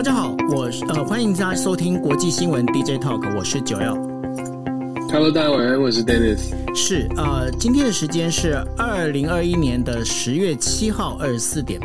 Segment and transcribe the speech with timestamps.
[0.00, 3.94] 大家好，我是呃欢迎大家收听国际新闻 DJ Talk，我是九幺。
[5.12, 6.38] Hello，大家晚安，我是 Dennis。
[6.74, 11.78] 是呃，今天的时间是二零二一年的十月七号二十四点。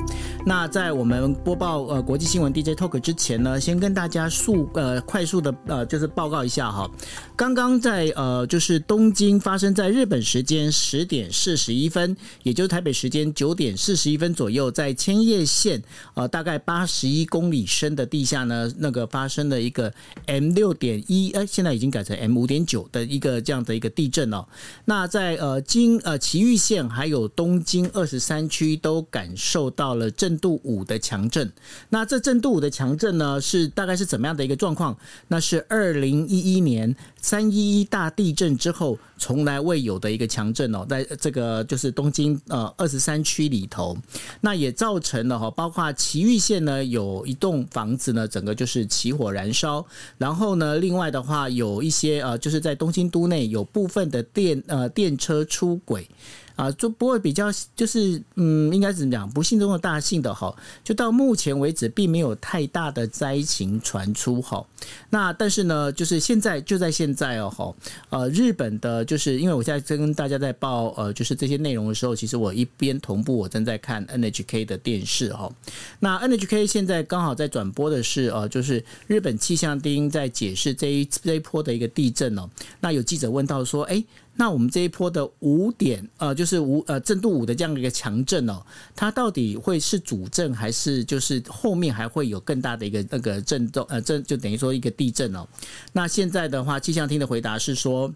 [0.47, 6.87] 那在我们播报呃国际新闻 DJ Talk 之前呢，先跟大家速呃快速的呃就是报告一下哈。
[7.35, 15.81] 刚刚在呃就是东京发生在日本时间十点四十一分，也就是台北时间九点四十一分左右，在千叶县
[16.13, 19.91] 呃大概八十一公里深的地下呢，那个发生了一个
[20.27, 24.45] M 六点一，哎，现在已经改成 M 五点九的一个这样的一个地震哦。
[24.85, 31.51] 那在呃京呃埼玉县还有东京二十三区都感受到了震度五的强震。
[31.89, 34.97] 那这震度五的强震呢，是大概是怎么样的一个状况？
[35.27, 43.97] 那是二零一一年三一一大地震之后从来未有的一个强震哦，在这个就是东京呃二十三区里头，
[44.41, 49.85] 那也造成了哈，包括埼玉县呢有一栋房子呢整个就是起火燃烧，
[50.17, 56.07] 然后呢另外的话有一些呃就是在东京都内有部分的电呃电车出轨。
[56.55, 59.29] 啊，就不会比较，就是嗯，应该怎么讲？
[59.29, 64.65] 不幸中的大幸的哈，就到目前为止，并没有太大的灾情传出哈。
[65.09, 67.75] 那但是呢，就是现在就在现在哦哈，
[68.09, 75.51] 呃，日本的，就是因为我现在在跟大家在报呃，就是这些内容的时候，其实我一边同步我正在看 NHK 的电视哈。
[75.99, 82.49] 那 NHK 现在刚好在转播的是呃，就是日本气象厅在解释这一这一波的一个地震哦。
[82.79, 84.03] 那有记者问到说，哎。
[84.37, 88.61] 那我们这一波的五点，呃，就是五呃震度五的这样一个强震哦，
[88.95, 93.85] 它到底会是主震还是就是后面还会有更大的一个那个震动？
[93.89, 95.47] 呃，震就等于说一个地震哦。
[95.93, 98.13] 那现在的话，气象厅的回答是说，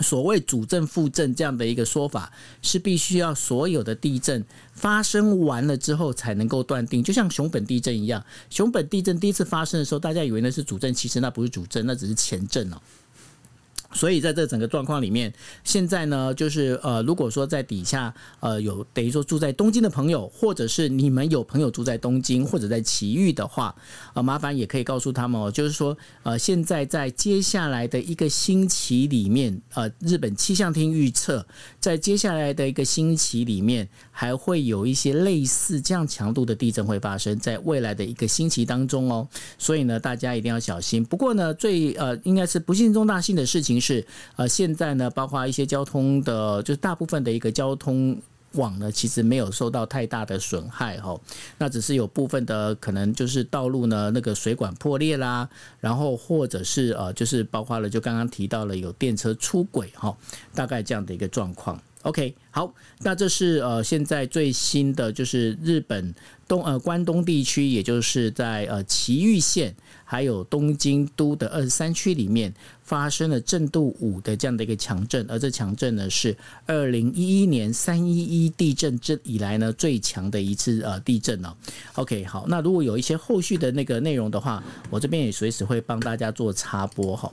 [0.00, 12.76] 所谓主震副震这样的一个说法，是必须要所有的地震发生完了之后才能够断定，就像熊本地震一样，熊本地震第一次发生的时候，大家以为那是主震，其实那不是主震，那只是前震哦。
[13.92, 15.32] 所以在这整个状况里面，
[15.64, 23.74] 现在呢，就是呃，如果说在底下呃有等于说住在东京的朋友，或者是你们有朋友住在东京或者在埼玉的话，
[24.14, 31.46] 呃，麻烦也可以告诉他们哦，就是说呃，现在在接下来的一个星期里面，呃，日本气象厅预测，
[31.78, 39.28] 在接下来的一个星期里面，还会有一些类似这样强度的地震会发生在未来的一个星期当中哦。
[39.58, 41.04] 所以呢，大家一定要小心。
[41.04, 43.81] 不过呢，最呃应该是不幸中大幸的事情。
[43.82, 44.06] 是
[44.36, 48.16] 呃，现在呢，包括一些交通的，就是大部分的一个交通
[48.52, 51.18] 网呢，其实没有受到太大的损害哈。
[51.58, 55.48] 那只是有部分的可能就是道路呢，那个水管破裂啦，
[55.80, 60.16] 然后或者是呃，就是包括了就刚刚提到了有电车出轨哈，
[60.54, 61.82] 大概这样的一个状况。
[62.02, 66.12] OK，好，那这是呃现在最新的就是日本
[66.48, 69.72] 东呃关东地区，也就是在呃埼玉县
[70.12, 72.52] 还有东京都的二十三区里面
[72.82, 76.36] 发生了震度五的这样的一个强震，而这强震呢是
[76.66, 81.54] 二零一一年三一一地震这以来呢最强的一次呃地震哦。
[81.94, 87.32] OK，好，那如果有一些后续的那个内容的话，我这边也随时会帮大家做插播哈。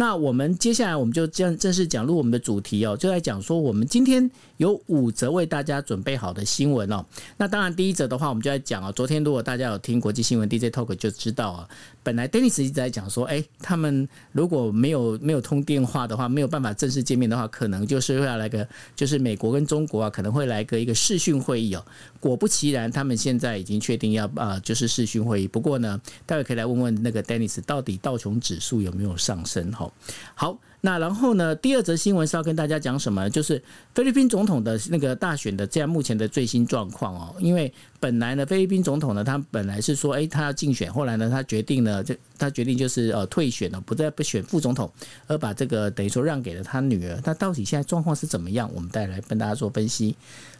[0.00, 7.04] 那我们接下来我们就正正式讲入我们的主题哦，就来讲说我们今天有五则为大家准备好的新闻哦。
[7.36, 8.92] 那当然第一则的话，我们就来讲哦。
[8.92, 11.68] 昨天如果大家有听国际新闻 DJ Talk 就知道啊，
[12.08, 21.84] 本来 Dennis 一直在讲说，哎，他们如果没有没有通电话的话，没有办法正式见面的话，可能就是会要来个，就是美国跟中国啊，可能会来个一个视讯会议哦。
[22.18, 25.46] 果不其然，他们现在已经确定要啊，就是视讯会议。
[25.46, 29.70] 不过呢，待会可以来问问那个 Dennis，到底道琼指数有没有上升？
[29.72, 29.92] 哈，
[30.34, 30.58] 好。
[30.80, 31.54] 那然后呢？
[31.56, 33.28] 第二则新闻是要跟大家讲什么？
[33.28, 33.60] 就是
[33.94, 37.34] 菲律宾总统的那个大选的这样目前的最新状况哦。
[37.40, 44.88] 因为本来呢，菲律宾总统呢，他本来是说，哎，他要竞选，后来呢，他决定呢，就他决定就是呃退选了，不再不选副总统，
[45.26, 47.20] 而把这个等于说让给了他女儿。
[47.24, 48.70] 那到底现在状况是怎么样？
[48.72, 50.14] 我们再来跟大家做分析。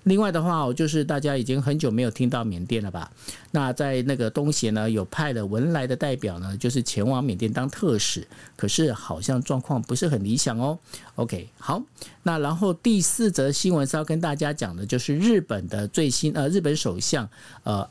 [0.08, 3.10] 另外的话我，就是大家已经很久没有听到缅甸了吧？
[3.50, 10.78] 那在那个东协呢，有派了文莱的代表呢，就是前往缅甸当特使，可是好像状况不是很理想哦。
[11.16, 11.82] OK，好，
[12.22, 17.28] 那然后第四则新闻是要跟大家讲的，就是日本的最新呃，日本首相
[17.64, 17.88] 呃。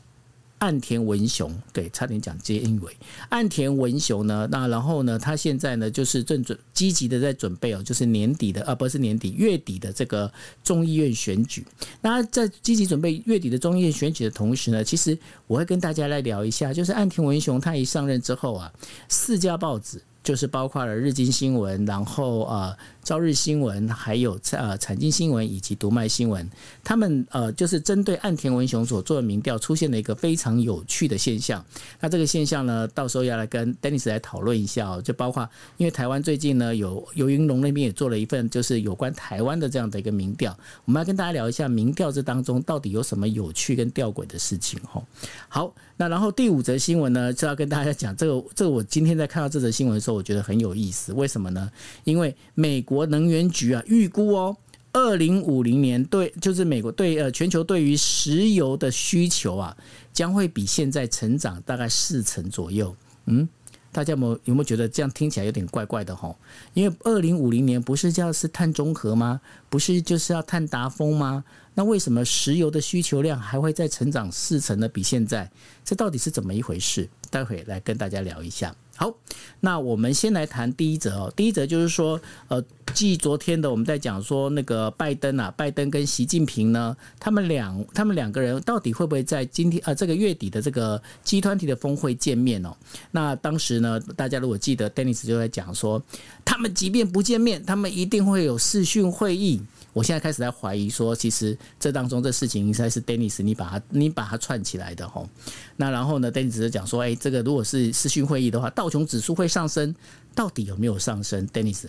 [0.58, 2.96] 岸田文雄，对，差点讲菅义伟。
[3.28, 10.32] 岸田文雄呢，那然后呢，他现在呢，就是正准积极的在准备哦，就是年底的啊，不是年底，月底的这个
[10.62, 11.64] 众议院选举。
[12.00, 15.16] 那在积极准备月底的众议院选举的同时呢，其实
[15.46, 18.72] 我会跟大家来聊一下，就是岸田文雄他一上任之后啊，
[19.08, 20.02] 四家报纸。
[20.20, 22.76] 就是包括了日经新闻，然后啊，
[23.08, 26.46] 朝日新闻，还有呃产经新闻以及读卖新闻，
[26.84, 31.64] 他们呃就是针对岸田文雄所做的民调，出现了一个非常有趣的现象。
[32.00, 45.02] 那这个现象呢，到时候要来跟 Dennis 来讨论一下哦，就包括因为台湾最近呢有游云龙那边也做了一份，就是有关台湾的这样的一个民调，我们要跟大家聊一下民调这当中到底有什么有趣跟吊诡的事情哦。
[45.48, 45.72] 好。
[46.00, 51.12] 那然后第五则新闻呢，就要跟大家讲这个，这个我今天在看到这则新闻的时候，我觉得很有意思。
[51.12, 51.68] 为什么呢？
[52.04, 54.56] 因为美国国能源局啊预估哦，
[54.92, 59.76] 二零五零年对，就是美国对呃全球对于石油的需求啊，
[60.12, 62.96] 将会比现在成长大概四成左右。
[63.26, 63.48] 嗯，
[63.92, 66.36] 大家有没有有没有觉得这样听起来有点怪怪的吼？
[66.74, 69.40] 因为二零五零年不是叫是碳中和吗？
[69.68, 71.44] 不是就是要碳达峰吗？
[71.74, 74.88] 那为什么石油的需求量还会再成长四成呢？
[74.88, 75.48] 比现在，
[75.84, 77.08] 这到底是怎么一回事？
[77.30, 78.74] 待会来跟大家聊一下。
[78.98, 79.14] 好，
[79.60, 81.32] 那我们先来谈第一则哦。
[81.36, 82.60] 第一则就是说，呃，
[82.92, 92.74] 继昨天的我们在讲说那个拜登啊，拜登跟习近平呢，他们两他们两个人到底会不会在今天呃这个月底的这个 G20 的峰会见面哦？
[93.12, 96.02] 那当时呢，大家如果记得，Dennis 就在讲说，
[96.44, 99.62] 他们即便不见面，他们一定会有视讯会议。
[99.98, 105.28] 我现在开始在怀疑说，其实这当中这事情应该是 Dennis 你把它你把它串起来的吼。
[105.76, 109.92] 那然后呢，Dennis 就讲说，哎，这个如果是视讯会议的话，道琼指数会上升，
[110.36, 111.86] 到底有没有上升？Dennis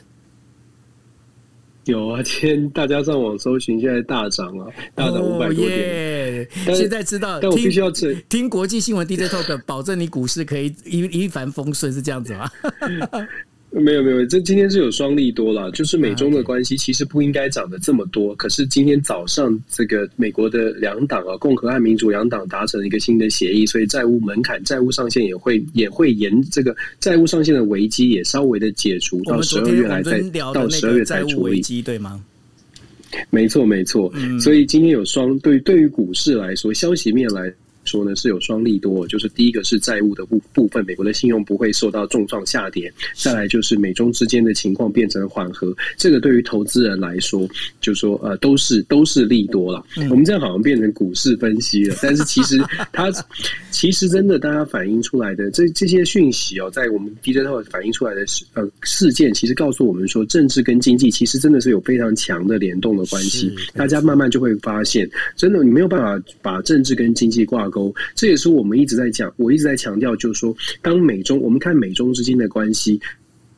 [1.85, 4.65] 有啊，今天大家上网搜寻，现在大涨啊，
[4.95, 6.47] 大涨五百多点。
[6.65, 12.49] Oh yeah, 现在知道，但我必须要听听国际新闻 DJ Talk，保证你股市可以一一帆风顺，是这样子吗？
[13.71, 30.19] 没有没有，这今天是有双利多了，就是美中的关系其实不应该涨得这么多，可是今天早上这个美国的两党啊，共和和民主两党达成了一个新的协议，所以债务门槛、债务上限也会也会延这个债务上限的危机也稍微的解除，到十二月来再
[30.53, 32.19] 到十二月才处理，对吗？
[33.29, 37.53] 没错没错，所以今天有双对对于股市来说，消息面来。
[37.89, 47.49] 说呢是有双利多，就是第一个是债务的部部分，美国的信用不会受到重创下跌；再来就是美中之间的情况变成缓和，这个对于投资人来说，
[47.81, 49.83] 就说呃都是都是利多了。
[50.11, 52.59] 我们这样好像变成股市分析了，但是其实
[52.93, 53.11] 它
[53.71, 63.51] 其实真的大家反映出来的这这些讯息哦，在我们 DJ 套反映出来的事呃事件，其实告诉我们说，政治跟经济其实真的是有非常强的联动的关系。
[63.73, 67.78] 大家慢慢就会发现，真的你没有办法把政治跟经济挂钩。
[68.15, 72.99] 这也是我们一直在讲，我一直在强调，就是说，当美中我们看美中之间的关系，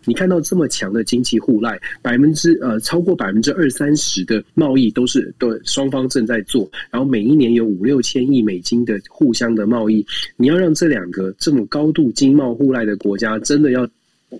[0.06, 10.06] 你看到这么强的经济互赖，百分之呃超过百分之二三十的贸易都是对双方正在做，然后每一年有五六千亿美金的互相的贸易，
[10.38, 13.88] 你要让这两个这么高度经贸互赖的国家真的要。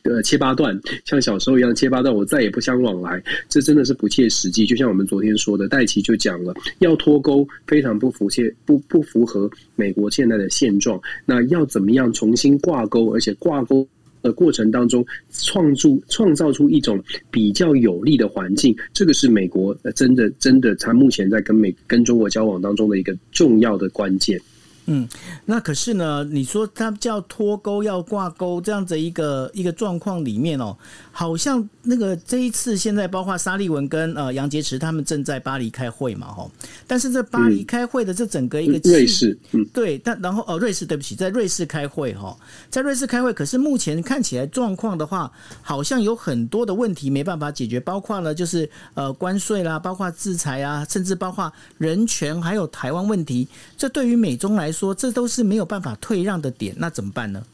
[0.03, 4.65] 呃，切八段，像小时候一样切八段，我再也不相往来，这真的是不切实际。
[4.65, 10.99] 就像我们昨天说的，戴琪就讲了，要脱钩非常不符切不不符合美国现在的现状。
[11.25, 13.85] 那要怎么样重新挂钩，而且挂钩
[14.21, 24.39] 的过程当中，创造创造出一种比较有利的环境，这个是美国真的真的，他目前在跟美跟中国交往当中的一个重要的关键。
[24.88, 25.07] 嗯，
[25.45, 26.24] 那可是呢？
[26.31, 30.75] 你说他叫脱钩要挂钩这样子一个一个状况里面哦，
[31.12, 36.51] 好像那个这一次现在包括沙利文跟呃杨洁篪他们正在巴黎开会嘛，吼。
[36.88, 42.35] 但是这巴黎开会的这整个一个瑞士，嗯，对，但然后哦，瑞士对不起，在瑞士开会哈，
[42.69, 53.47] 在瑞士开会，可是目前看起来状况的话，好像有很多的问题没办法解决，包括呢就是呃关税啦，包括制裁啊，甚至包括人权还有台湾问题，
[53.78, 54.81] 这对于美中来说。
[54.81, 57.45] 说这都是没有办法退让的点，那怎么办呢？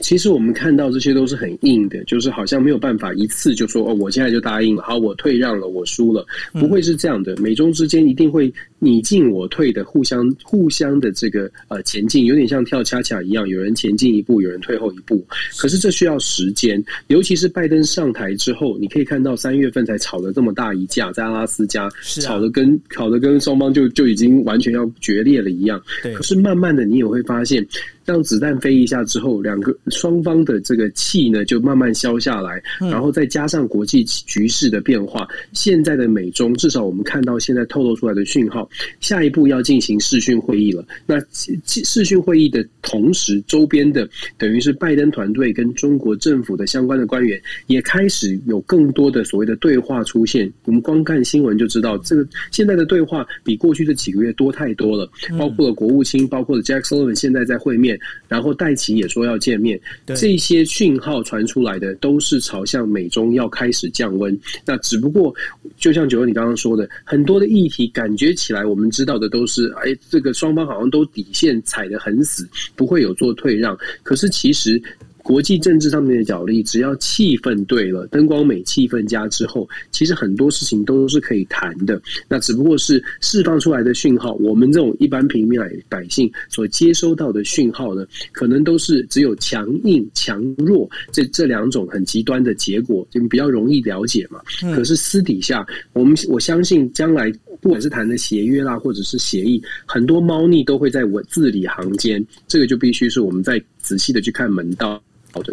[0.00, 7.36] 其实我们看到这些都是很硬的，就是好像没有办法一次就说哦，我现在就答应了，好，我退让了，我输了，不会是这样的。
[7.38, 15.24] 美中之间一定会你进我退的，互相互相的这个呃前进，有点像跳恰恰一样，有人前进一步，有人退后一步。
[15.58, 21.88] 可是这需要时间，尤其是拜登上台之后，你可以看到三月份才吵了这么大一架，在阿拉斯加
[22.20, 25.82] 吵得跟吵得跟双方就就已经完全要决裂了一样。
[26.14, 27.66] 可是慢慢的你也会发现。
[28.06, 38.68] 让子弹飞一下之后，两个双方的这个气呢就慢慢消下来，然后再加上国际局势的变化，现在的美中至少我们看到现在透露出来的讯号，
[39.00, 40.86] 下一步要进行视讯会议了。
[41.04, 44.08] 那视讯会议的同时，周边的
[44.38, 50.48] 等于是拜登团队跟中国政府的相关的官员也开始有更多的所谓的对话出现。
[50.64, 57.95] 我们光看新闻就知道，这个现在的对话比过去这几个月多太多了，包括了国务卿，包括了 Jack Sullivan 现在在会面。
[57.96, 64.38] 面，然后戴奇也说要见面，这些讯号传出来的都是朝向美中要开始降温。
[64.64, 65.34] 那只不过，
[65.76, 73.76] 就像九哥你刚刚说的，很多的议题感觉起来，我们知道的都是，哎，这个双方好像都底线踩得很死，不会有做退让。
[74.02, 74.82] 可是其实。
[75.26, 82.00] 国际政治上面的角力，只要气氛对了，灯光美、气氛佳之后，其实很多事情都是可以谈的。
[82.28, 94.40] 那只不过是释放出来的讯号，我们这种一般平民百姓所接收到的讯号呢，可能都是只有强硬、强弱这这两种很极端的结果，就比较容易了解嘛。
[94.76, 102.24] 可是私底下，我们我相信将来不管是谈的协约啦，或者是协议，很多猫腻都会在我字里行间。
[102.46, 105.02] 这个就必须是我们在仔细的去看门道。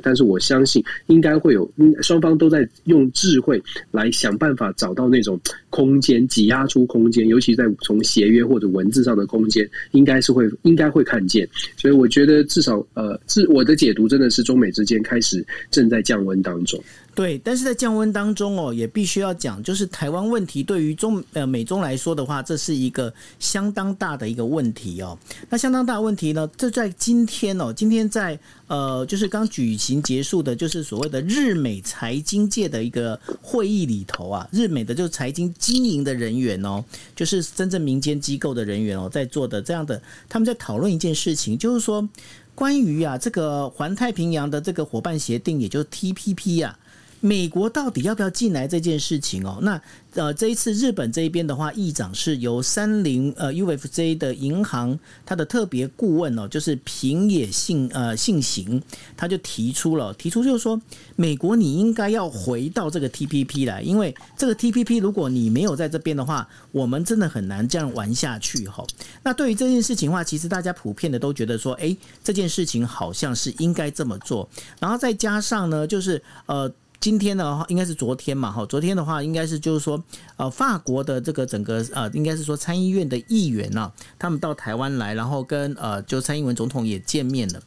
[0.01, 1.69] 但是我相信应该会有，
[2.01, 3.61] 双方都在用智慧
[3.91, 11.47] 来想办法找到那种空间，挤压出空间，尤其在从协约或者文字上的空间，应该是会应该会看见。
[11.77, 16.81] 所以我觉得至少呃，自我的解读真的是中美之间开始正在降温当中。
[17.15, 25.15] 对，但是在降温当中哦，也必须要讲，就是台湾问题对于中呃美中来说的话，这是一个相当大的一个问题哦。
[25.47, 36.83] 那相当大问题呢，这在今天哦，今天在呃，就是刚举行结束的，就是所谓的日美财经界的一个会议里头啊，日美的就是财经经营的人员哦，
[37.15, 42.09] 就是真正民间机构的人员哦，在做的这样的，他们在讨论一件事情，就是说
[42.55, 46.79] 关于啊这个环太平洋的这个伙伴协定，也就是 TPP 啊。
[47.25, 49.59] 美国到底要不要进来这件事情哦？
[49.61, 49.81] 那
[50.15, 58.83] 呃，这一次日本这一边的话，议长是由三菱呃 UFJ 的银行他的特别顾问哦，就是平野信呃信行，
[59.15, 60.79] 他就提出了提出就是说，
[61.15, 68.85] 美国你应该要回到这个 TPP 来，因为这个 TPP 如果你没有在这边的话，我们真的很难这样玩下去哈。
[69.23, 74.49] 那对于这件事情的话，其实大家普遍的都觉得说，哎，这件事情好像是应该这么做，
[74.81, 76.69] 然后再加上呢，就是呃。
[77.03, 80.01] 今天的话应该是昨天嘛，哈，昨天的话应该是就是说，
[80.37, 87.61] 呃，法国的这个整个呃，应该是说参议院的议员呢，他们到台湾来，然后跟呃，就蔡英文总统也见面了。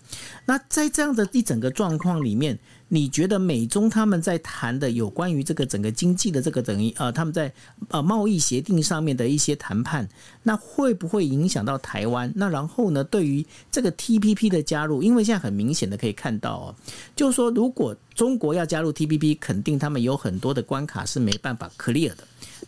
[0.46, 2.58] 那在这样的一整个状况里面。
[2.88, 7.52] 你觉得美中他们在谈的有关于这个整个经济的这个等于呃，他们在
[7.88, 10.08] 呃贸易协定上面的一些谈判，
[10.44, 12.32] 那会不会影响到台湾？
[12.36, 16.74] 那然后呢，对于这个 TPP 的加入，因为现在很明显的可以看到哦，
[17.16, 22.18] 就是说如果中国要加入 TPP，肯定他们有很多的关卡是没办法 clear 的。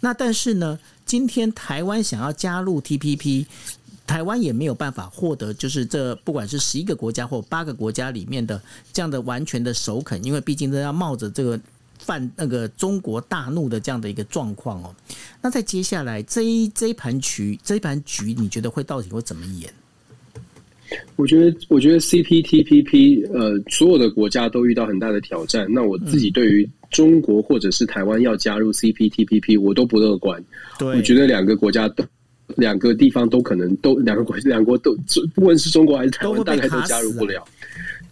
[0.00, 3.46] 那但是呢，今天台湾想要加入 TPP。
[4.08, 8.60] 台湾也没有办法获得，就是这不管是十一个国家或八个国家里面的
[8.90, 11.60] 这样的完全的首肯，因为毕竟都要冒着这个
[11.98, 14.94] 犯那个中国大怒的这样的一个状况哦。
[15.42, 19.70] 那在接下来这一这一盘局，这一盘局，你觉得会到底会怎么演？
[21.16, 25.66] 我觉得，我觉得 CPTPP 呃，所有的国家都遇到很大的挑战。
[25.68, 30.42] 那我自己对于中国或者是台湾要加入 CPTPP，我都不乐观。
[30.78, 32.02] 对，我觉得两个国家都。
[32.57, 34.97] 两个地方都可能都两个国两国都，
[35.35, 37.45] 不管是中国还是台湾，大概都加入不了。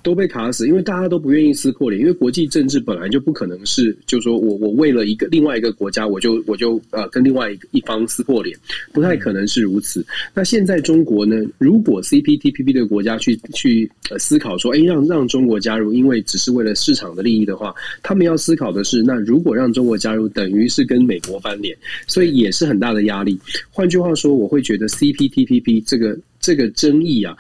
[0.07, 8.57] 都被卡死，因为大家都不愿意撕破脸，因为国际政治本来就不可能是，就是说我我为了一个另外一个国家，我就我就呃跟另外一一方撕破脸，
[8.93, 10.07] 不太可能是如此。
[10.33, 23.37] 那现在中国呢，如果 CPTPP 的国家去去呃思考说，哎，让让中国加入，因为只是为了市场的利益的话，他们要思考的是，那如果让中国加入，等于是跟美国翻脸，所以也是很大的压力。
[23.73, 27.37] 换句话说，我会觉得 CPTPP 这个这个争议啊，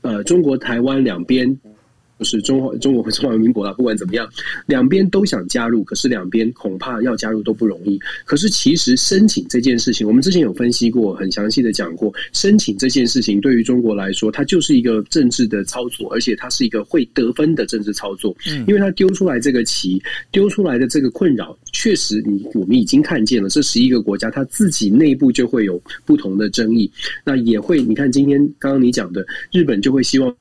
[0.00, 1.54] 呃，中国台湾两边。
[2.18, 4.28] 就是中华中国和中华民国啊，不管怎么样，
[4.66, 7.98] 两边都想加入，可是两边恐怕要加入都不容易。
[8.24, 18.36] 可是其实申请这件事情，我们之前有分析过，很详细的讲过，申请这件事情对于中国来说，它就是一个政治的操作，而且它是一个会得分的政治操作。
[18.48, 26.90] 嗯，因为它丢出来这个棋，丢出来的这个困扰，确实你我们已经看见了，这十一个国家它自己内部就会有不同的争议，
[27.24, 30.34] 那也会你看今天刚刚你讲的，日本就会希望。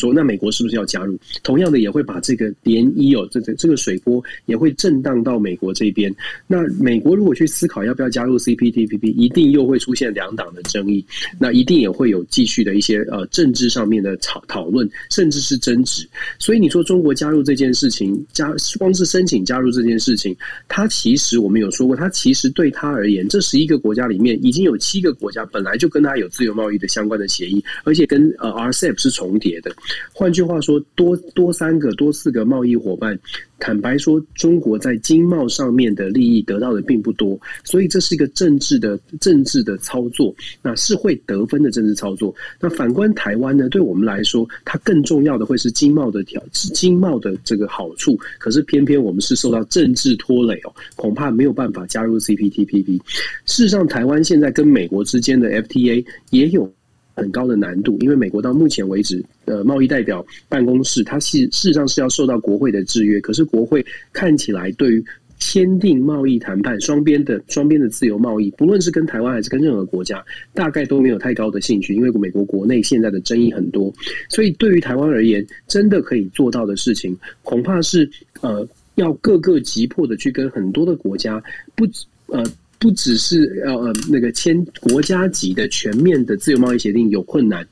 [0.00, 1.18] 说那美国是不是要加入？
[1.42, 6.14] 同样的也会把这个涟漪哦，这个这个水波也会震荡到美国这边。
[6.46, 11.04] 那美国如果去思考要不要加入 CPTPP，一定又会出现两党的争议。
[11.38, 16.06] 那一定也会有继续的一些呃政治上面的讨讨论，甚至是争执。
[16.38, 20.36] 所以你说中国加入这件事情，加光是申请加入这件事情，
[20.66, 29.72] 它其实我们有说过，它其实对他而言，这十一个国家里面已经有七个国家本来就跟他有自由贸易的相关的协议，而且跟呃 RCEP 是重叠的。
[30.12, 33.18] 换句话说，多多三个、多四个贸易伙伴，
[33.58, 42.34] 坦白说，中国在经贸上面的利益得到的并不多，所以这是一个政治的政治的操作，那是会得分的政治操作。
[42.60, 48.18] 那反观台湾呢，对我们来说，它更重要的会是经贸的条经贸的这个好处。
[48.38, 53.00] 可是偏偏我们是受到政治拖累哦，恐怕没有办法加入 CPTPP。
[53.46, 56.72] 事实上，台湾现在跟美国之间的 FTA 也有
[57.14, 65.04] 很高的难度，因为美国到目前为止，呃，贸易代表办公室它是事实上是要受到国会的制约，可是国会看起来对于
[65.38, 73.92] 签订贸易谈判双边的双边的自由贸易，不论是跟台湾还是跟任何国家，大概都没有太高的兴趣，因为美国国内现在的争议很多，
[74.28, 78.08] 所以对于台湾而言，真的可以做到的事情，恐怕是
[78.40, 81.42] 呃，要各个急迫的去跟很多的国家
[81.74, 81.84] 不
[82.26, 82.42] 呃。
[82.78, 87.66] 不只是要呃那个签国家级的全面的自由贸易协定有困难。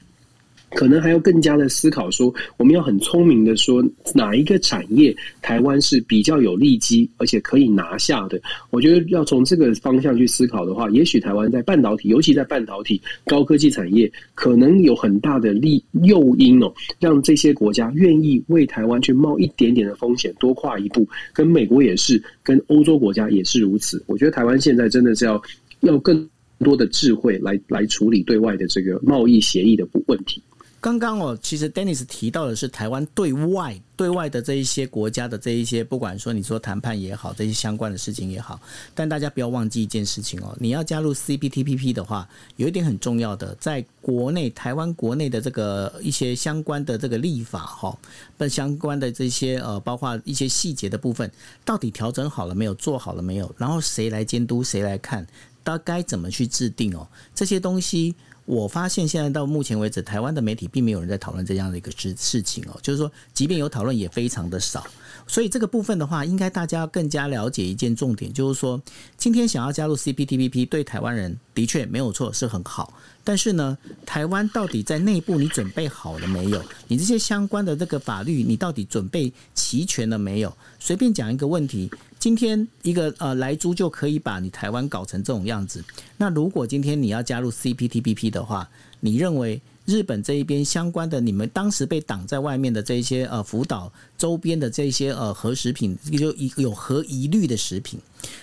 [0.74, 8.40] 可能还要更加的思考说，我们要很聪明的说，哪一个产业台湾是比较有利基，而且可以拿下的。
[8.70, 21.06] 我觉得要从这个方向去思考的话，也许台湾在半导体，尤其在半导体高科技产业，可能有很大的利诱因哦，让这些国家愿意为台湾去冒一点点的风险，多跨一步。
[21.32, 24.02] 跟美国也是，跟欧洲国家也是如此。
[24.06, 25.40] 我觉得台湾现在真的是要
[25.80, 26.28] 要更
[26.60, 30.40] 多的智慧来来处理对外的这个贸易协议的问题。
[30.82, 38.60] 刚刚哦，其实 Dennis 提到的是台湾对外对外的这一些国家的这一些，不管说你说谈判也好，这些相关的事情也好，
[38.92, 47.96] 但大家不要忘记一件事情哦，你要加入 CPTPP 的话，有一点很重要的，在国内台湾国内的这个一些相关的这个立法哈，
[48.36, 51.30] 跟相关的这些呃，包括一些细节的部分，
[51.64, 55.24] 到底调整好了没有，做好了没有，然后谁来监督，谁来看，
[55.62, 58.16] 大该怎么去制定哦，这些东西。
[58.44, 64.84] 我发现现在到目前为止，台湾的媒体并没有人在讨论这样的一个事事情哦，就是说，即便有讨论，也非常的少。
[65.26, 68.80] 所以这个部分的话，应该大家更加了解一件重点，就是说，
[69.16, 72.92] 今天想要加入 CPTPP，对台湾人的确没有错，是很好。
[73.24, 76.62] 但是呢，台湾到底在内部你准备好了没有？
[76.88, 80.56] 你这些相关的这个法律，你到底准备齐全了没有？
[80.78, 85.84] 随便讲一个问题，今天一个呃莱猪就可以把你台湾搞成这种样子。
[86.16, 88.68] 那如果今天你要加入 CPTPP 的话，
[89.00, 89.60] 你认为？
[89.84, 97.98] 日本这一边相关的，你们当时被挡在外面的这一些呃福岛周边的这一些呃核食品，就有核疑虑的食品，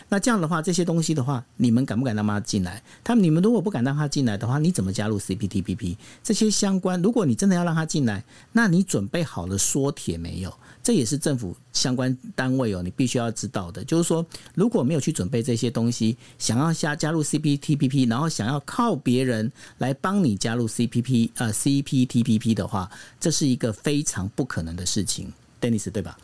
[0.10, 2.84] 那这样的话，这些东西的话，你们敢不敢让他进来？
[3.04, 5.96] 他们你们如果不敢让他进来的话，你怎么加入 CPTPP？
[6.22, 10.54] 这些相关，如果你真的要让他进来，那你准备好了缩铁没有？
[10.90, 14.26] 这也是政府相关单位哦，你必须要知道的，就是说，
[14.56, 26.18] 如果没有去准备这些东西，想要加加入 CPTPP，然后想要靠别人来帮你加入 CPP 啊 CPTPP 的话，这是一个非常不可能的事情，Dennis 对吧？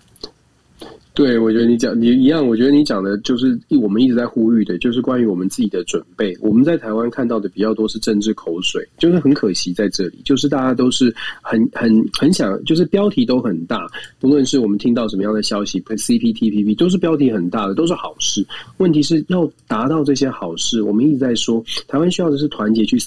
[1.13, 6.35] 对，我觉得你讲你一样，我觉得你讲的就是我们一直在呼吁的，就是关于我们自己的准备。
[6.41, 13.87] 我们在台湾看到的比较多是政治口水，就是很可惜在这里，就是大家都是很很很想，就是标题都很大，
[14.19, 18.45] 不论是我们听到什么样的消息，CPTPP 都是标题很大的，都是好事。
[18.75, 22.97] 问题是要达到这些好事，我们一直在说，台湾需要的是团结去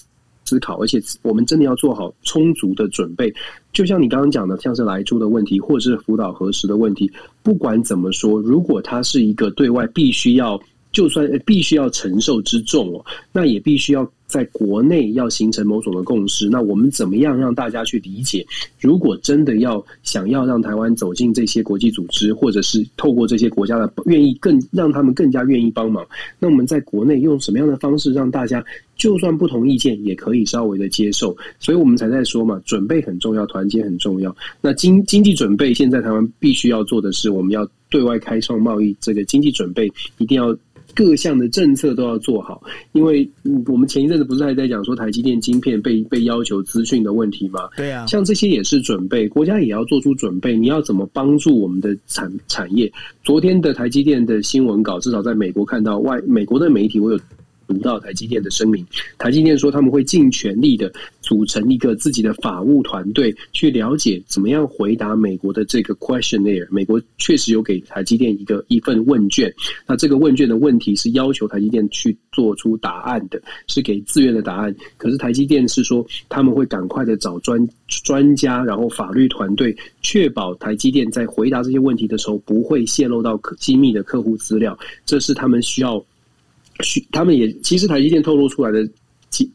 [0.49, 3.33] 思考，而且我们真的要做好充足的准备。
[3.73, 7.11] 就像你刚刚讲的，像是来租的问题，或者是辅导核实的问题，
[7.43, 10.59] 不管怎么说，如果它是一个对外必须要，
[10.93, 14.11] 就算必须要承受之重哦，那也必须要。
[14.29, 18.47] 在国内要形成某种的共识，那我们怎么样让大家去理解？
[18.79, 26.07] 如果真的要想要让台湾走进这些国际组织，或者是透过这些国家的愿意更让他们更加愿意帮忙，
[26.39, 28.63] 那我们在国内用什么样的方式让大家
[28.97, 31.35] 就算不同意见也可以稍微的接受？
[31.59, 34.37] 所以我们才在说嘛，准备很重要，团结很重要。
[34.61, 40.55] 那经经济准备，现在台湾必须要做的是，我们要对外开创贸易，这个经济准备一定要。
[40.99, 43.31] 各项的政策都要做好，因为
[43.69, 47.69] 我们前一阵子不是还在讲说台积电晶片被被要求资讯的问题吗？
[47.77, 50.57] 对啊，像这些也是准备，国家也要做出准备。
[50.57, 52.93] 你要怎么帮助我们的产产业？
[53.23, 57.21] 昨天的台积电的新闻稿，至少在美国看到外美国的媒体，我有。
[57.69, 58.85] 读到台积电的声明，
[59.19, 66.67] 台积电说他们会尽全力的组成一个自己的法务团队，去了解怎么样回答美国的这个 questionnaire。
[66.71, 69.53] 美国确实有给台积电一个一份问卷，
[69.87, 74.75] 那这个问卷的问题是要求台积电去做出答案的，是给自愿的答案。
[74.97, 86.03] 可是台积电是说他们会赶快的找专专家，然后法律团队，确保台积电在回答这些问题的时候不会泄露到可机密的客户资料，这是他们需要。
[87.13, 88.89] 他们也其实台积电透露出来的，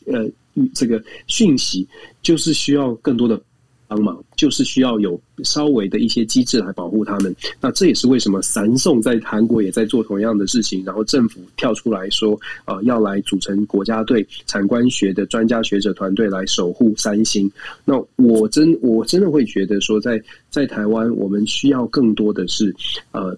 [0.06, 0.30] 呃，
[0.74, 1.88] 这个讯息
[2.22, 3.42] 就是需要更多的
[3.88, 7.36] 帮忙，就是需要有稍微的一些机制来保护他们。
[7.62, 17.52] 那这也是为什么三送在韩国也在做同样的事情，然后政府跳出来说，呃，要来组成国家队产官学的专家学者团队来守护三星。
[17.86, 20.18] 那我真我真的会觉得说在，
[20.50, 22.74] 在在台湾，我们需要更多的是
[23.12, 23.38] 呃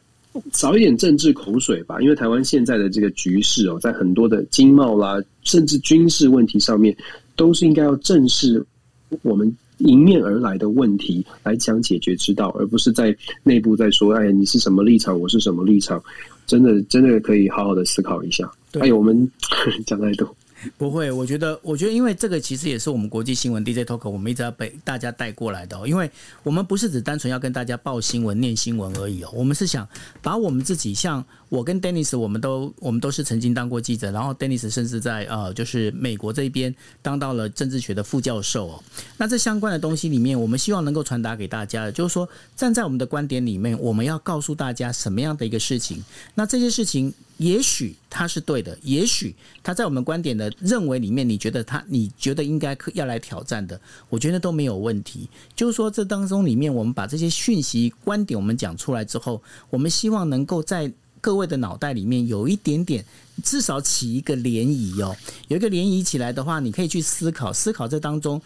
[0.54, 6.96] 少一点政治口水吧，因为台湾现在的这个局势哦，在很多的经贸啦，甚至军事问题上面，
[7.36, 8.66] 都是应该要正视
[9.22, 9.56] 我们。
[9.80, 16.02] 迎面而来的问题来讲解决之道，而不是在内部在说：“哎呀，你是什么立场，我是什么立场。”
[16.48, 18.50] 真的，真的可以好好的思考一下。
[18.80, 19.30] 哎呦，我们
[19.86, 20.34] 讲太多。
[20.78, 25.76] 不会，我觉得，我觉得，因为这个其实也是我们国际新闻 DJ Talk，我们一直要被大家带过来的。
[25.88, 26.10] 因为
[26.44, 29.88] 我们不是只单纯要跟大家报新闻、念新闻而已哦，我们是想
[30.22, 38.84] 把我们自己，像我跟 Dennis，我们都我们都是曾经当过记者，然后 Dennis 甚至在呃，就是美国这边当到了政治学的副教授哦。
[39.18, 46.04] 那这相关的东西里面，我们希望能够传达给大家的，就是说站在我们的观点里面，我们要告诉大家什么样的一个事情。
[46.34, 47.14] 那这些事情。
[47.38, 55.30] 也许他是对的，也许他在我们观点的认为里面，你觉得他你觉得应该要来挑战的，我觉得都没有问题。
[55.56, 63.04] 就是说，这当中里面，我们把这些讯息观点我们讲出来之后，我们希望能够在各位的脑袋里面有一点点，
[63.44, 65.16] 至少起一个涟漪哦。
[65.48, 68.42] 有一个涟漪起来的话，你可以去思考，思考这当中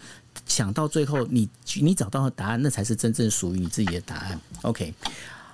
[0.46, 1.48] 想到最后，你
[1.80, 4.40] 你找到的答案，那才是真正属于你自己的答案。
[4.62, 4.94] OK，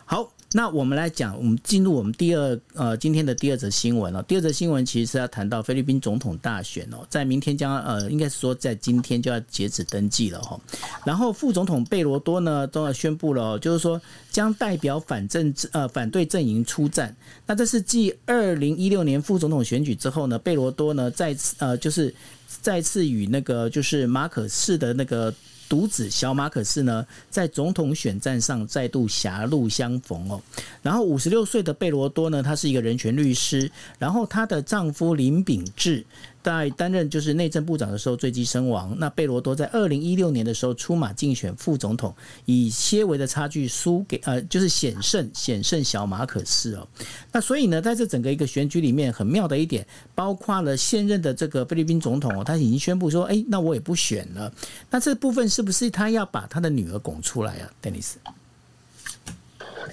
[0.06, 0.32] 好。
[0.52, 4.22] 那我们来讲，我们进入我们第二呃今天的第二则新闻了。
[4.22, 10.58] 第二则新闻其实是要谈到菲律宾总统大选哦，在明天将呃应该是说在今天就要截止登记了哈。
[11.04, 17.14] 然后副总统贝罗多呢都要宣布了，就是说将代表反政呃反对阵营出战。
[17.44, 22.14] 那这是继二零一六年副总统选举之后呢，贝罗多呢再次呃就是
[22.62, 25.34] 再次与那个就是马可仕的那个。
[25.68, 30.40] 独子小马可是呢，在总统选战上再度狭路相逢哦。
[30.83, 33.70] 然后五十六岁的贝罗多呢，他是一个人权律师。
[33.98, 36.05] 然后她的丈夫林秉志。
[36.46, 38.94] 在担任就是内政部长的时候坠机身亡。
[39.00, 46.87] 那贝罗多在二零一六年的时候出马竞选副总统，以些微的差距输给呃，就是险胜险胜小马可斯哦。
[47.32, 54.52] 那所以呢，在这整个一个选举里面，很妙的一点，包括了现任的这个菲律宾总统哦，他已经宣布说，哎，那我也不选了。
[54.88, 58.18] 那这部分是不是他要把他的女儿拱出来啊丹尼斯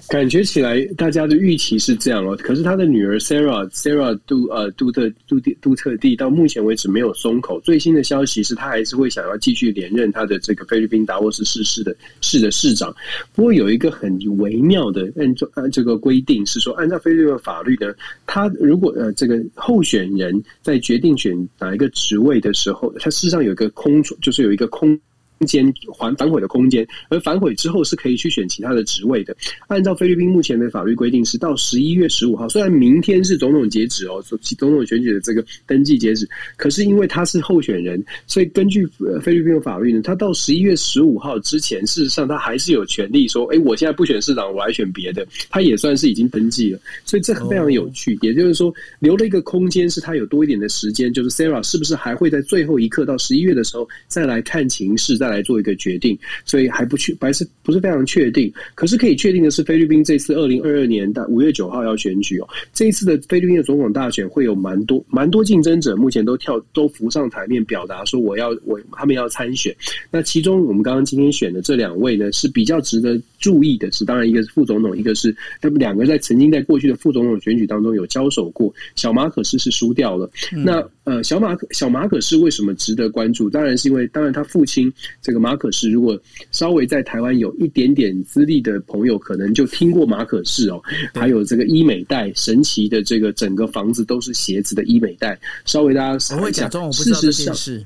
[0.08, 2.36] 感觉起来，大家的预期是这样哦。
[2.40, 7.60] 可是他的女儿 Sarah Sarah 杜呃杜特杜蒂杜特蒂到目前为止没有松口。
[7.60, 12.94] 最新的消息是他还是会想要继续连任他的这个菲律宾达沃斯市市的市的市长。
[13.34, 17.92] 不过有一个很微妙的按照按这个规定是说，按照菲律宾法律呢，
[18.26, 24.98] 他如果呃这个候选人在决定选哪一个职位的时候，他事实上有一个空，就是有一个空。
[25.40, 29.36] 间还反悔的空间，而反悔之后是可以去选其他的职位的。
[29.66, 32.48] 按照菲律宾目前的法律规定，是到十一月十五号。
[32.48, 38.86] 虽然明天是总统截止哦，总统选举的这个登记截止，可是因为他是候选人，所以根据
[39.22, 48.18] 菲律宾的法律呢，他到十一月十五号之前，事实上他还是有权利说：“哎，我现在不选市长，我来选别的。”他也算是已经登记了，所以这非常有趣。
[48.22, 51.12] 也就是说，留了一个空间，是他有多一点的时间。
[51.12, 55.16] 就是 Sarah 是不是还会在最后一刻到十一月的时候再来看情势？
[55.24, 58.52] 再来做一个决定，所以还不确，还是不是非常确定。
[58.74, 62.48] 可是可以确定的是，菲律宾这次二零二二年的五月九号要选举哦。
[62.74, 69.74] 这一次的菲律宾的总统大选会有蛮多蛮多竞争者，目前都跳都浮上台面，表达说我要我他们要参选。
[70.10, 78.72] 那其中我们刚刚今天选的这两位呢，是比较值得注意的是，当然一个是副总统，一个是他们两个在曾经在过去的副总统选举当中有交手过。
[78.94, 80.30] 小马可是是输掉了。
[80.52, 83.50] 嗯、那呃，小马小马可是为什么值得关注？
[83.50, 85.54] 当然是因为，当然他父亲这个马。
[85.56, 90.82] 可是，如果稍微在台湾有一点点资历的朋友，可能就听过马可仕哦。
[91.14, 95.38] 还有这个医美袋，神奇的这个整个房子都是鞋子的医美袋。
[95.64, 97.84] 稍微大家想一下，事实上是，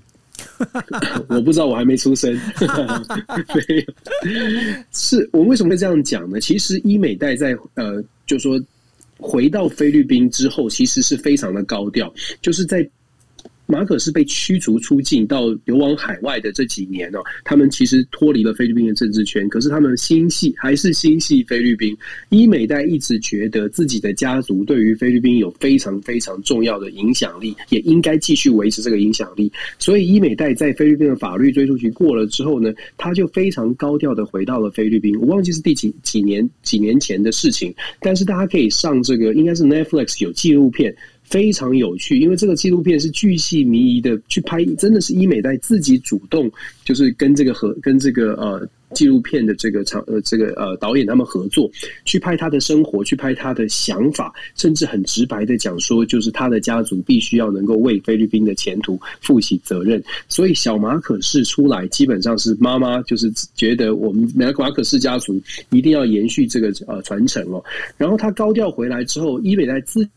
[1.29, 2.33] 我不知道，我还没出生。
[3.55, 3.85] 没有，
[4.93, 6.41] 是我为什么会这样讲呢？
[6.41, 8.61] 其实医美代在呃，就说
[9.19, 12.89] 回到菲律宾之后，其实是非常的高调，就是在。
[13.71, 21.95] 马可是被驱逐出境到流亡海外的这几年哦，他们其实脱离了菲律宾的政治圈，可是他们心系还是心系菲律宾。
[22.31, 29.53] 伊美代一直觉得自己的家族对于菲律宾有非常非常重要的影响力，也应该继续维持这个影响力。
[29.79, 35.15] 所以伊美代在菲律宾的法律追诉期过了之后呢，他就非常高调的回到了菲律宾。
[35.21, 40.97] 我忘记是第几几年几年前的事情，但是大家可以上这个应该是 Netflix 有纪录片。
[41.29, 46.51] 非常有趣，因为这个纪录片是巨细靡遗的去拍，真的是医美在自己主动，
[46.85, 48.69] 就是跟这个和跟这个呃。
[48.95, 51.71] 纪录片的这个场呃，这个呃导演他们合作
[52.07, 60.03] 去拍他的生活，去拍他的想法，甚至很直白的讲说，就是他的家族必须要能够为菲律宾的前途负起责任。
[60.27, 65.39] 所以小马可仕出来，基本上是妈妈就是觉得我们马马可仕家族
[65.69, 67.63] 一定要延续这个呃传承哦。
[67.99, 70.09] 然后他高调回来之后，伊美在自。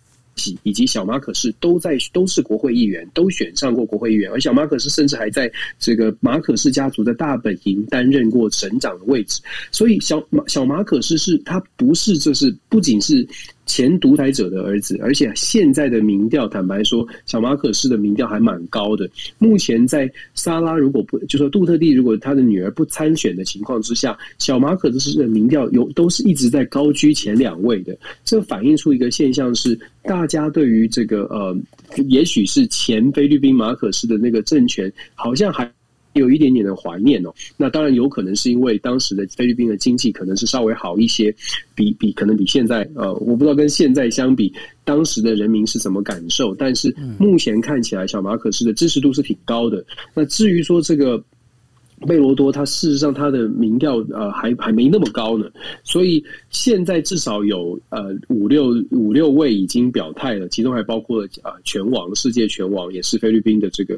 [0.63, 9.41] 以及小马可是都在都是国会议员，都选上过国会议员，而小马可是甚至还在这个马可仕家族的大本营担任过省长的位置，
[9.71, 13.27] 所以小马小马可是是他不是就是不仅是。
[13.71, 19.09] 前独裁者的儿子，而且现在的民调，坦白说，小马可斯的民调还蛮高的。
[19.37, 27.97] 目前在萨拉如果不，就说杜特地如果他的女儿不参选的情况之下，小马可斯的民调有都是一直在高居前两位的。
[28.25, 31.55] 这反映出一个现象是，大家对于这个呃，
[32.09, 35.71] 也许是前菲律宾马可斯的那个政权，好像还。
[36.13, 41.33] 有一点点的怀念哦，那当然有可能是因为当时的菲律宾的经济可能是稍微好一些，
[41.73, 44.51] 比比可能比现在呃，我不知道跟现在相比，
[44.83, 49.85] 当时的人民是怎么感受，但是目前看起来小马可仕的支持度是挺高的。
[50.13, 51.23] 那至于说这个
[52.07, 55.49] 贝罗多，他事实上他的民调呃还还没那么高呢，
[55.83, 63.97] 所以现在至少有呃五六五六位已经表态了，其中还包括了呃拳王世界拳王也是菲律宾的这个。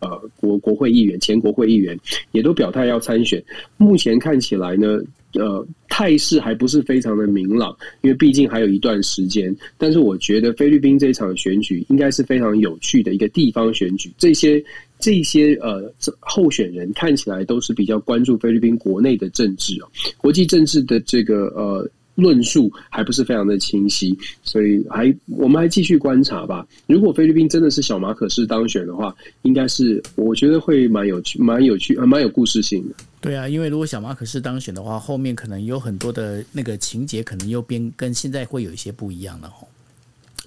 [0.00, 1.98] 呃，国国会议员、前国会议员
[2.32, 3.42] 也都表态要参选。
[3.76, 5.00] 目前看起来呢，
[5.32, 9.54] 呃，态势还不是非常的明朗，因为毕竟还有一段时间。
[9.78, 14.12] 但是我觉得菲律宾这场选举应该是非常有趣的一个地方选举。
[14.18, 14.62] 这些
[14.98, 21.88] 这些呃候选人看起来都是比较关注菲律宾国内的政治哦，国际政治的这个呃。
[22.16, 26.66] 论述还不是非常的清晰，所以还我们还继续观察吧。
[26.86, 32.94] 如果菲律宾真的是小马可仕当选的话，应该是我觉得会蛮有趣、蛮有趣、蛮有故事性的。
[33.20, 39.66] 对啊，因为如果小马可仕当选的话，后面可能有很多的那个情节，可能又变跟现在会有一些不一样了哦。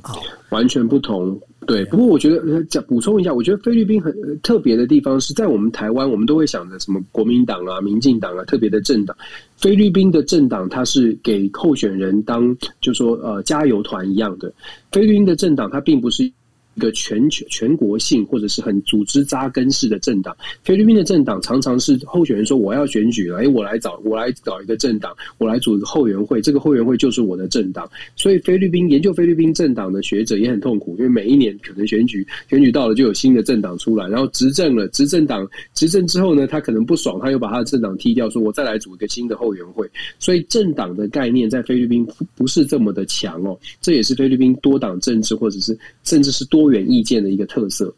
[0.02, 1.40] 好，完全不同。
[1.68, 9.16] 对，不过我觉得讲补充一下，我觉得菲律宾很特别的地方是在我们台湾，我们都会想着什么国民党啊、民进党啊，特别的政党。
[9.58, 14.52] 菲律宾的政党，它是给候选人当，就说呃加油团一样的。
[14.92, 16.32] 菲律宾的政党，它并不是。
[16.76, 27.90] 一个全全全国性或者是很组织扎根式的政党，菲律宾的政党常常是候选人说我要选举了，哎，我来找我来找一个政党，我来组后援会，这个后援会就是我的政党。
[28.16, 39.86] 所以菲律宾研究菲律宾政党的学者也很痛苦，因为每一年可能选举选举到了就有新的政党出来，然后执政了，执政党执政之后呢，他可能不爽，他又把他的政党踢掉，说我再来组一个新的后援会。
[40.18, 46.59] 所以政党的概念在菲律宾不是这么的强哦，这也是菲律宾多党政治或者是甚至是多。
[46.60, 47.94] 多元意见的一个特色。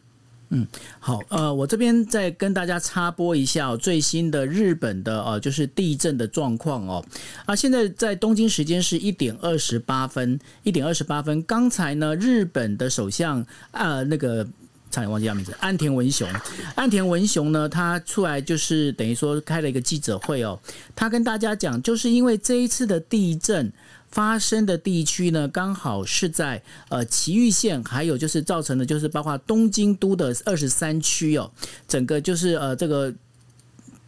[0.53, 0.67] 嗯，
[0.99, 7.03] 好，呃，我这边再跟大家插播一下最新的日本的呃，就是地震的状况哦。
[7.45, 11.41] 啊，现在在东京时间是一点二十八分，一点二十八分。
[11.43, 14.45] 刚才呢，日本的首相、呃，那个
[14.91, 16.27] 差点忘记他名字，岸田文雄。
[16.75, 20.59] 岸田文雄呢，他出来就是等于说开了一个记者会哦，
[20.93, 23.71] 他跟大家讲，就是因为这一次的地震。
[24.11, 31.49] 发生的地区呢，刚好是在呃埼玉县，还有就是造成的，就是包括东京都的二十三区哦，
[31.87, 33.13] 整个就是呃这个。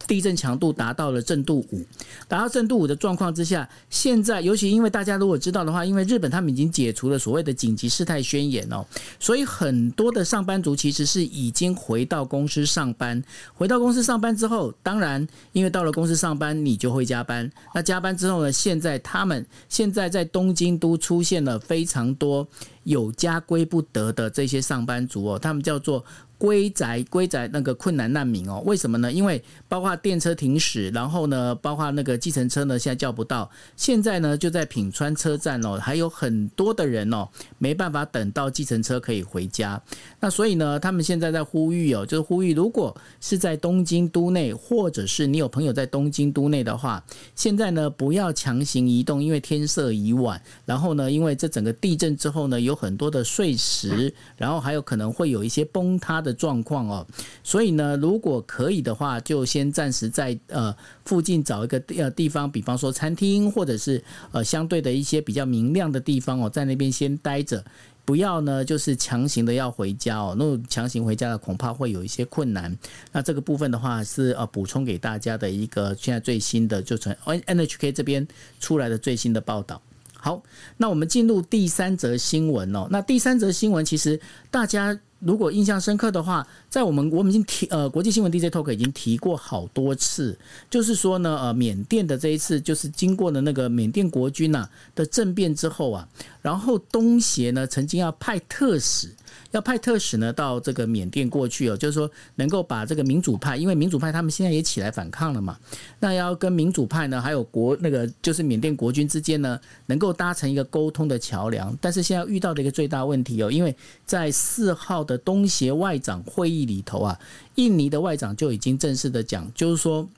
[0.06, 1.84] 地震强度达到了震度五，
[2.28, 8.84] 达到震度五的状况之下，现在尤其因为大家如果知道的话，因为日本他们已经解除了所谓的紧急事态宣言哦，
[9.18, 13.22] 所以很多的上班族其实是已经回到公司上班。
[13.54, 17.50] 回到公司上班之后，当然因为到了公司上班，你就会加班。
[17.74, 22.46] 那加班之后呢，现在他们现在在东京都出现了非常多
[22.84, 26.04] 有家归不得的这些上班族哦，他们叫做。
[26.36, 29.10] 归宅归宅那个困难难民哦，为什么呢？
[29.10, 33.48] 因为包括电车停驶，然后呢，包括那个计程车呢，现在叫不到。
[33.76, 39.80] 现在呢，就在品川车站哦，还有很多的人哦，没办法等到计程车可以回家。
[40.20, 47.02] 那所以呢，他们现在在呼吁哦，就是呼吁，如果是在东京都内，或者是你有朋友在东京都内的话，
[47.34, 50.42] 现在呢，不要强行移动，因为天色已晚。
[50.66, 57.06] 然后呢，因为这整个地震之后呢，有很多的碎石，然后还有可能会有一些崩塌的状况哦，
[57.42, 67.64] 所以呢，如果可以的话，就先暂时在呃附近找一个呃地方，比方说餐厅，或者是呃相对的一些比较明亮的地方哦，在那边先待着，
[68.04, 72.76] 不要呢就是强行的要回家哦，那强行回家的恐怕会有一些困难。
[73.12, 78.26] 那这个部分的话是呃补充给大家的一个现在最新的，就从 NHK 这边
[78.60, 79.80] 出来的最新的报道。
[80.24, 80.42] 好，
[80.78, 82.88] 那我们进入第三则新闻哦。
[82.90, 84.18] 那第三则新闻其实
[84.50, 84.98] 大家。
[85.20, 90.36] 如果印象深刻的话，在我们我们已经提呃国际新闻 DJ Talk 已经提过好多次，
[90.68, 96.08] 就是说呢呃缅甸的这一次就是经过了那个缅甸国军呐、的政变之后啊，
[96.42, 99.14] 然后东协呢曾经要派特使。
[99.50, 105.56] 要派特使呢到这个缅甸过去哦，就是说能够把这个民主派，因为民主派他们现在也起来反抗了嘛，
[106.00, 111.76] 那要跟民主派呢还有国那个就是缅甸国军之间呢能够搭成一个沟通的桥梁。
[111.80, 117.18] 但是现在遇到的一个最大问题哦，因为在四号的东协外长会议里头啊，
[117.56, 120.08] 印尼的外长就已经正式的讲，就是说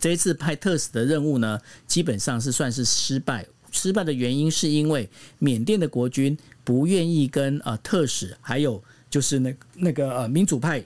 [0.00, 3.46] 这一次派特使的任务呢，基本上是算是失败。
[3.70, 10.84] 失败的原因是因为缅甸的国军不愿意跟呃特使，还有就是那那个呃民主派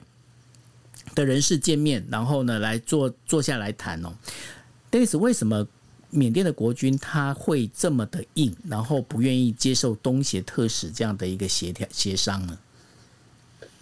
[1.13, 4.11] 的人士见面，然后呢来坐坐下来谈哦。
[4.89, 5.67] 但是为什么
[6.09, 12.57] 缅甸的国军他会这么的硬，然后不愿意接受东协特使这样的一个协调协商呢？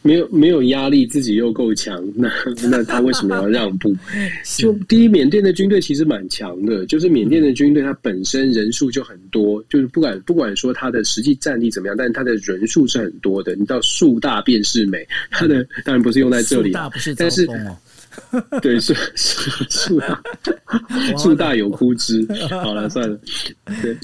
[0.04, 2.32] 没有没有压力，自己又够强， 那
[2.70, 3.94] 那他为什么要让步？
[4.58, 13.54] 就第一，缅甸的军队其实蛮强的，就是缅甸的军队它本身人数就很多，就是不管不管说它的实际战力怎么样，但是它的人数是很多的。
[13.56, 17.48] 你知道树大便是美，它的当然不是用在这里，大不是但是
[18.62, 20.24] 对树树大
[21.18, 23.20] 树大有枯枝，好了算了，
[23.82, 23.96] 对。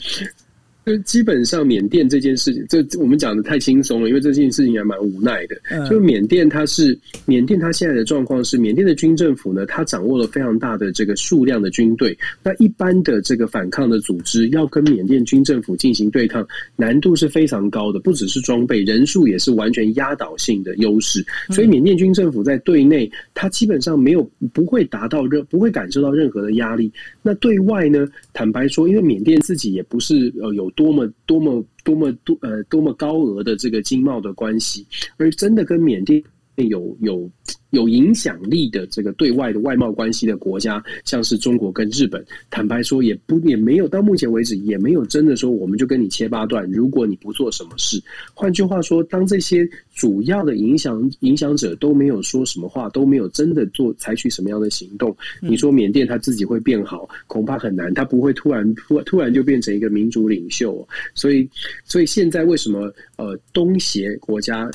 [0.85, 5.89] 就基本上，缅甸这件事情，这我们讲的太轻松了，因为这件事情还蛮无奈的。
[5.89, 12.17] 就缅甸，它是缅甸，它现在的状况是，缅甸的军政府呢，它掌握了非常大的这个数量的军队。
[12.43, 21.25] 那一般的这个反抗的组织要跟缅甸军政府进行对抗，难度是非常高的，不只是装备，人数也是完全压倒性的优势。
[21.51, 26.91] 所以，缅甸军政府在对内，它基本上没有不会达到任不会感受到任何的压力。
[27.21, 30.69] 那对外呢，坦白说，因为缅甸自己也不是呃有。
[30.75, 34.85] 多么多么多么多呃多么高额的这个经贸的关系，
[35.17, 36.21] 而真的跟缅甸
[36.55, 37.29] 有有。
[37.73, 46.69] 有影响力的这个对外的外贸关系的国家，像是中国跟日本，坦白说也不也没有到目前为止也没有真的说我们就跟你切八段。
[46.71, 47.99] 如果你不做什么事，
[48.35, 57.91] 换句话说，当这些主要的影响影响者都没有说什么话，都没有真的做采取什么样的行动，你说缅甸他自己会变好，恐怕很难。
[57.95, 60.87] 他不会突然突突然就变成一个民主领袖。
[61.15, 61.49] 所以，
[61.83, 64.69] 所以现在为什么呃东协国家？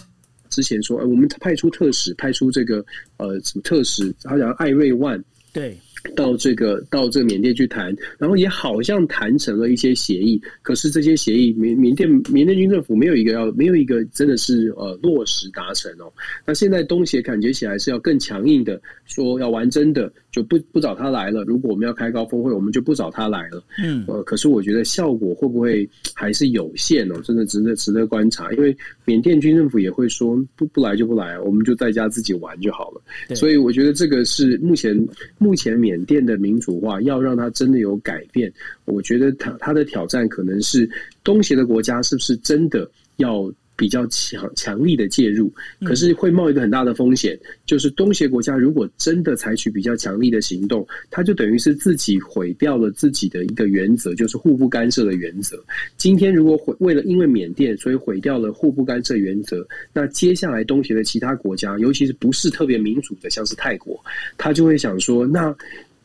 [0.48, 2.84] 之前说，呃，我们派出特使，派出这个
[3.16, 5.76] 呃什么特使，好像艾瑞万，对。
[6.14, 16.12] 到这个到这个缅甸去谈，然后也好像谈成了一些协议，可是这些协议缅缅甸缅甸军政府没有一个要没有一个真的是呃落实达成哦。
[16.46, 21.42] 那现在东协感觉起来是要更强硬的说要玩真的，就不不找他来了。
[21.44, 23.62] 如果我们要开高峰会，我们就不找他来了。
[23.82, 27.20] 嗯，呃，可是我觉得效果会不会还是有限哦？
[27.24, 33.34] 真的值得值得观察，因为缅甸军政府也会说不不来就不来，我们就在家自己玩就好了。
[33.34, 34.96] 所以我觉得这个是目前
[35.38, 35.88] 目前缅。
[35.88, 38.53] 缅甸的民主化要让它真的有改变，
[38.85, 40.87] 我觉得它它的挑战可能是
[41.24, 45.50] 东协的国家是不是真的要比较强强力的介入？
[45.84, 55.56] 可是会冒一个很大的风险，就是东协国家如果真的采取比较强力的行动，它就等于是自己毁掉了自己的一个原则，就是互不干涉的原则。
[55.96, 64.04] 今天如果毁为了因为缅甸，所以毁掉了互不干涉原则，那接下来东协的其他国家，尤其是不是特别民主的，像是泰国，
[64.36, 65.54] 他就会想说那。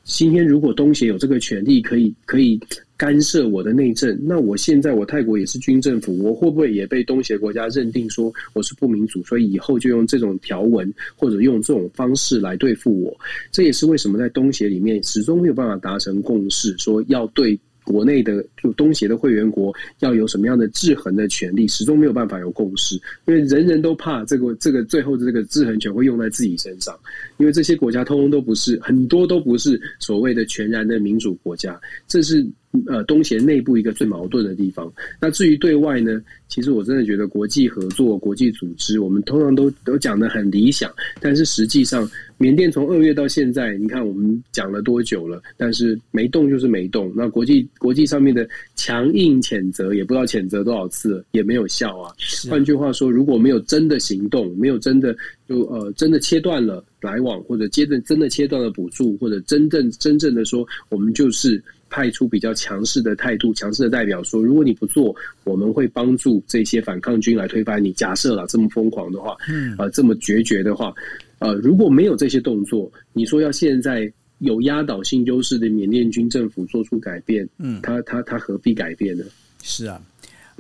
[0.06, 2.60] 今天如果东协有这个权利，可以可以
[2.96, 9.24] 干涉我的内政，那我现在我泰国也是军政府，我会不会也被东协国家认定说我是不民主？
[9.24, 13.20] 所以以后就用这种条文或者用这种方式来对付我？
[13.52, 17.60] 这也是为什么在东协里面始终没有办法达成共识，说要对。
[17.86, 26.98] 国内的就东协的会员国要有什么样的制衡的权利，始终没有办法有共识，因为人人都怕这个这个最后的这个制衡权会用在自己身上，
[27.36, 31.78] 因为这些国家通通都不是，很多都不是所谓的全然的民主国家，
[32.08, 32.48] 这是。
[32.88, 34.92] 呃，东协内部一个最矛盾的地方。
[35.22, 42.10] 那至于对外呢，其实我真的觉得国际合作、国际组织，我们通常都都讲的很理想，但是实际上，
[42.40, 45.40] 缅甸从二月到现在，你看我们讲了多久了？
[45.56, 47.14] 但是没动就是没动。
[47.16, 52.12] 那国际国际上面的强硬谴责，也不知道谴责多少次了，也没有效啊。
[52.50, 55.16] 换句话说，如果没有真的行动，没有真的
[55.48, 61.64] 就呃真的切断了来往，或者接着真的切断了补助，或者真正真正的说，我们就是。
[61.94, 70.92] 派出比较强势的态度，强势的代表说：“如果你不做，我们会帮助这些反抗军来推翻你。”假设了这么疯狂的话，嗯，呃，这么决绝的话，
[71.38, 79.24] 呃，如果没有这些动作，你说要现在有压倒性优势的缅甸军政府做出改变，嗯，他他他何必改变呢？
[79.62, 80.02] 是啊。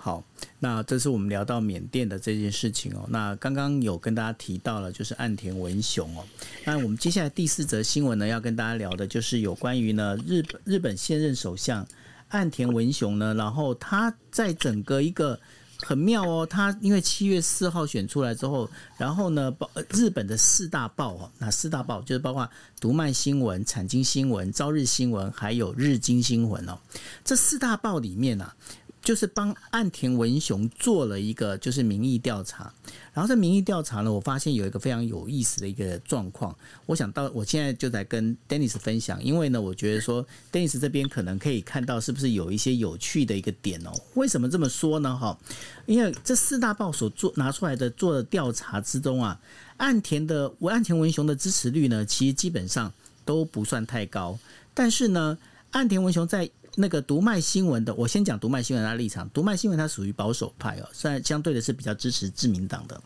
[0.03, 0.21] 好，
[0.59, 3.05] 那这是我们聊到缅甸的这件事情哦。
[3.07, 6.25] 那刚刚有跟大家提到了，就是岸田文雄哦。
[6.65, 11.87] 那我们接下来第四则新闻呢，要跟大家聊的就是有关于呢日日本现任首相
[12.27, 15.39] 岸田文雄呢，然后他在整个一个
[15.77, 22.49] 很妙哦，他因为七月四号选出来之后，然后呢，报日本的四大报哦，那四大报就是包括
[22.81, 26.77] 读卖新闻、产经新闻、朝日新闻，还有日经新闻哦。
[27.23, 28.53] 这四大报里面啊。
[29.03, 32.73] 就是帮岸田文雄做了一个就是民意调查，
[33.13, 43.91] 然后这民意调查呢，我发现有一个非常有意思的一个状况，我想到我现在就在跟 Dennis 分享，因为呢，我觉得说 Dennis 这边可能可以看到是不是有一些有趣的一个点哦？
[44.13, 45.15] 为什么这么说呢？
[45.15, 45.37] 哈，
[45.85, 49.37] 因为这四大报所做拿出来的做的调查之中啊，
[49.77, 52.93] 岸田的岸田文雄的支持率呢，其实基本上
[53.25, 54.39] 都不算太高，
[54.73, 55.37] 但是呢，
[55.71, 59.29] 岸田文雄在那个读卖新闻的，我先讲读卖新闻的立场。
[59.29, 62.99] 读卖新闻它属于保守派哦，虽然相对的是比较支持自民党的。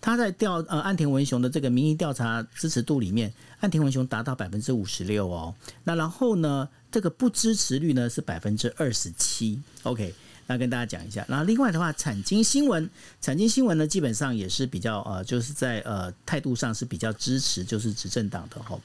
[0.00, 5.54] 他在调呃岸田文雄的这个民意调查支持度里面，岸田文雄达到百分之五十六哦。
[5.84, 9.60] 那然后呢，这个不支持率呢是百分之二十七。
[9.84, 10.14] OK。
[10.52, 12.88] 要跟大家讲一下，那另外的话，产经新闻，
[13.20, 18.80] 产经新闻呢，基本上也是比较呃，就是在呃态度上是比较支持，就是执政党的吼。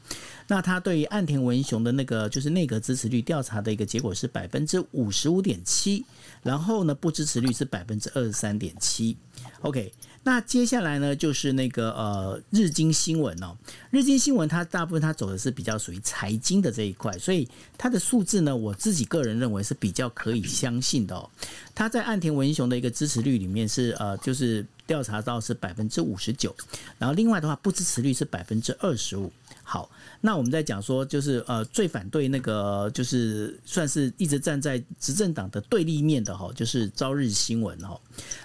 [0.47, 6.03] 那他对于岸田文雄的那个就是内阁支持率调查的一个结果是百分之五十五点七，
[6.41, 9.15] 然后呢不支持率是百分之二十三点七。
[9.61, 9.91] OK。
[10.27, 13.55] 那接下来呢，就是那个呃，日经新闻哦，
[13.91, 17.47] 日经新闻它大部分它走的是比较属于财经的这一块，所以
[17.77, 21.29] 它的数字呢，我自己个人认为是比较可以相信的哦。
[21.73, 26.53] 它在岸田文雄的一个支持率里面是呃，就是调查到是百分之五十九，
[26.97, 29.31] 然后另外的话不支持率是百分之二十五。
[29.69, 29.89] 好，
[30.21, 37.99] 那我们在讲说，就是呃，最反对那个，就是算是一直站在执政党的对立面的哈，就是朝日新闻哈。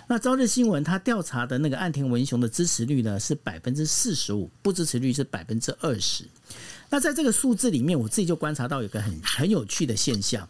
[0.09, 6.25] 那朝日新闻它调查的那个岸田文雄的支持率呢是百分之四十五，不支持率是百分之二十。
[6.91, 10.47] 那在这个数字里面，我自己就观察到有个很很有趣的现象。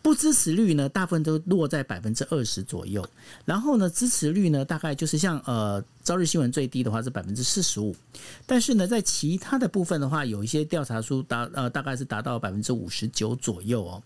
[0.00, 3.06] 不支持率呢，大部分都落在百分之二十左右。
[3.44, 7.96] 然后呢，支持率呢，大概就是像呃，朝日新闻最低的话是百分之四十五。
[8.46, 14.02] 但是呢，在其他的部分的话，有一些调查书达呃，大概是达到百分之五十九左右哦。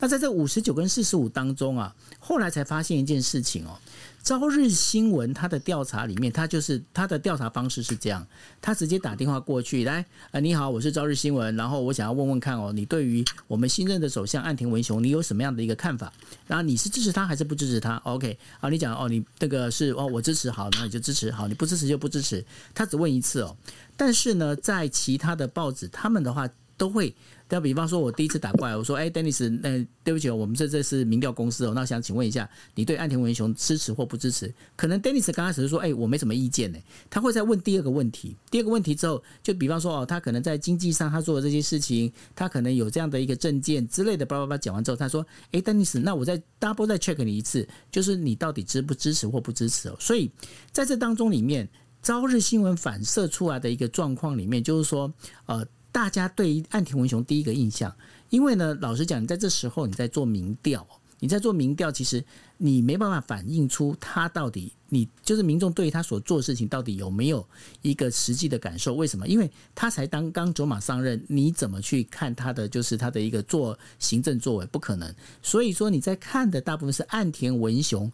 [0.00, 3.78] 那在这五十九跟四十五当中啊，后来才发现一件事情哦。
[4.24, 8.24] 朝日新闻它的调查里面，它就是它的调查方式是这样，
[8.60, 16.12] 他直接打电话过去，来，呃，你好，我是朝日新闻，然后我想要问问看哦，你对于我们新任的首相岸田文雄，你有什么样的一个看法？
[16.46, 22.44] 然后你是支持他还是不支持他？OK，好，你讲哦，你这个是哦，我支持，好，那你就支持，好，你不支持就不支持。
[22.74, 23.56] 他只问一次哦，
[23.96, 27.14] 但是呢，在其他的报纸，他们的话都会。
[27.52, 31.72] 那比方说，我第一次打过来，我说：“哎，Dennis，那对不起，我们这这是民调公司哦。
[31.74, 34.50] 那我想请问一下，你对岸田文雄支持或不支持？
[34.74, 36.78] 可能 Dennis 刚开始就说：‘哎，我没什么意见呢。’
[37.10, 45.22] 他会再问第二个问题，第二个问题之后，就比方说哦，他可能在经济上他做的这些事情，他可能有这样的一个证件之类的，叭叭叭讲完之后，他说
[45.52, 50.30] ：‘哎，Dennis，那我再 double 再 check 你一次，就是你到底支不支持或不支持哦。’所以
[50.70, 51.68] 在这当中里面，
[52.02, 55.12] 朝日新闻反射出来的一个状况里面，就是说，
[55.44, 55.62] 呃。
[55.92, 57.94] 大家对于岸田文雄第一个印象，
[58.30, 60.84] 因为呢，老实讲，你在这时候你在做民调，
[61.20, 62.24] 你在做民调，其实
[62.56, 67.46] 你没办法反映出他到底，你就是民众对于他所做的事情到底有没有
[67.82, 68.94] 一个实际的感受？
[68.94, 69.28] 为什么？
[69.28, 74.66] 因为他才刚刚走马上任，你怎么去看他的就是他的一个做行政作为？
[74.66, 75.14] 不可能。
[75.42, 78.10] 所以说你在看的大部分是岸田文雄。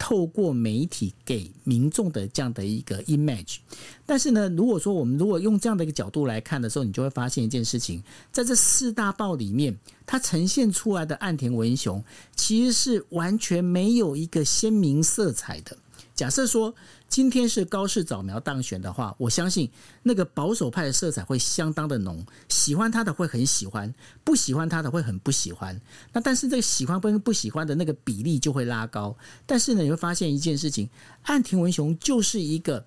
[0.00, 3.58] 透过媒体给民众的这样的一个 image，
[4.06, 12.02] 但是呢，如果说我们如果用这样的一个角度来看的时候，你就会发现一件事情，在这四大报里面，它呈现出来的岸田文雄
[12.34, 15.76] 其实是完全没有一个鲜明色彩的。
[16.20, 16.74] 假设说
[17.08, 19.70] 今天是高市早苗当选的话，我相信
[20.02, 25.80] 那个保守派的色彩会相当的浓，喜欢他的会很喜欢，不喜欢他的会很不喜欢。
[26.12, 29.16] 那但是这个喜欢跟不喜欢的那个比例就会拉高。
[29.46, 30.90] 但是呢，你会发现一件事情，
[31.22, 32.84] 岸田文雄就是一个，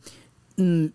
[0.57, 0.93] 嗯。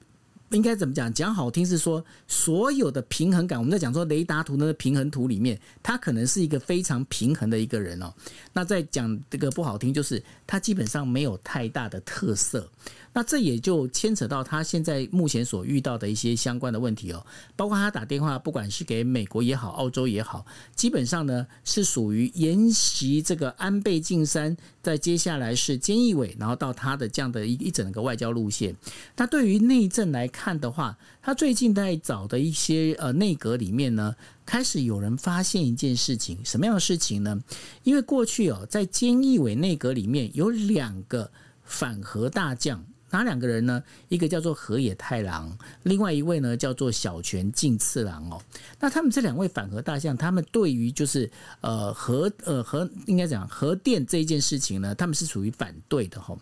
[0.50, 1.12] 应该怎么讲？
[1.12, 8.12] 讲好听是说，所有的平衡感，我们在讲说雷达图那个平衡图里面，他可能是一个非常平衡的一个人哦。
[8.52, 12.70] 那在讲这个不好听，就是他基本上没有太大的特色。
[13.18, 20.46] 那这也就牵扯到他现在目前所遇到的一些相关的问题哦，包括他打电话，不管是给美国也好，澳洲也好，
[20.76, 28.72] 基本上呢是属于沿袭这个安倍晋三，在接下来是菅义伟，然后到他的这样的一一整个外交路线。
[29.16, 34.14] 那对于内政来看的话，他最近在找的一些呃内阁里面呢，
[34.46, 37.36] 开始有人发现一件事情，什么样的事情呢？
[37.82, 41.32] 因为过去哦，在菅义伟内阁里面有两个
[41.64, 42.84] 反核大将。
[43.10, 43.82] 哪两个人呢？
[44.08, 48.40] 一个叫做河野太郎，另外一位呢叫做小泉进次郎哦。
[48.78, 51.30] 那他们这两位反核大将，他们对于就是
[51.60, 56.36] 呃核呃核应该讲核电这一件事情呢，他们是属于反对的哈。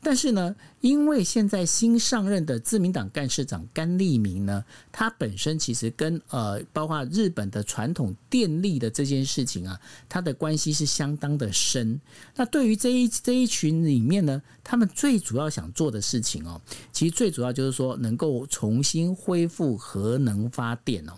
[0.00, 9.78] 但是呢，因为现在新上任的自民党干事长甘利明呢，他本身其实跟呃包括日本的传统电力的这件事情啊，
[10.08, 12.00] 他的关系是相当的深。
[12.36, 16.60] 那对于这一这一群里面呢，他们最主要想做的事情哦，
[16.92, 21.12] 其实最主要就是说能够重新恢复核能发电哦。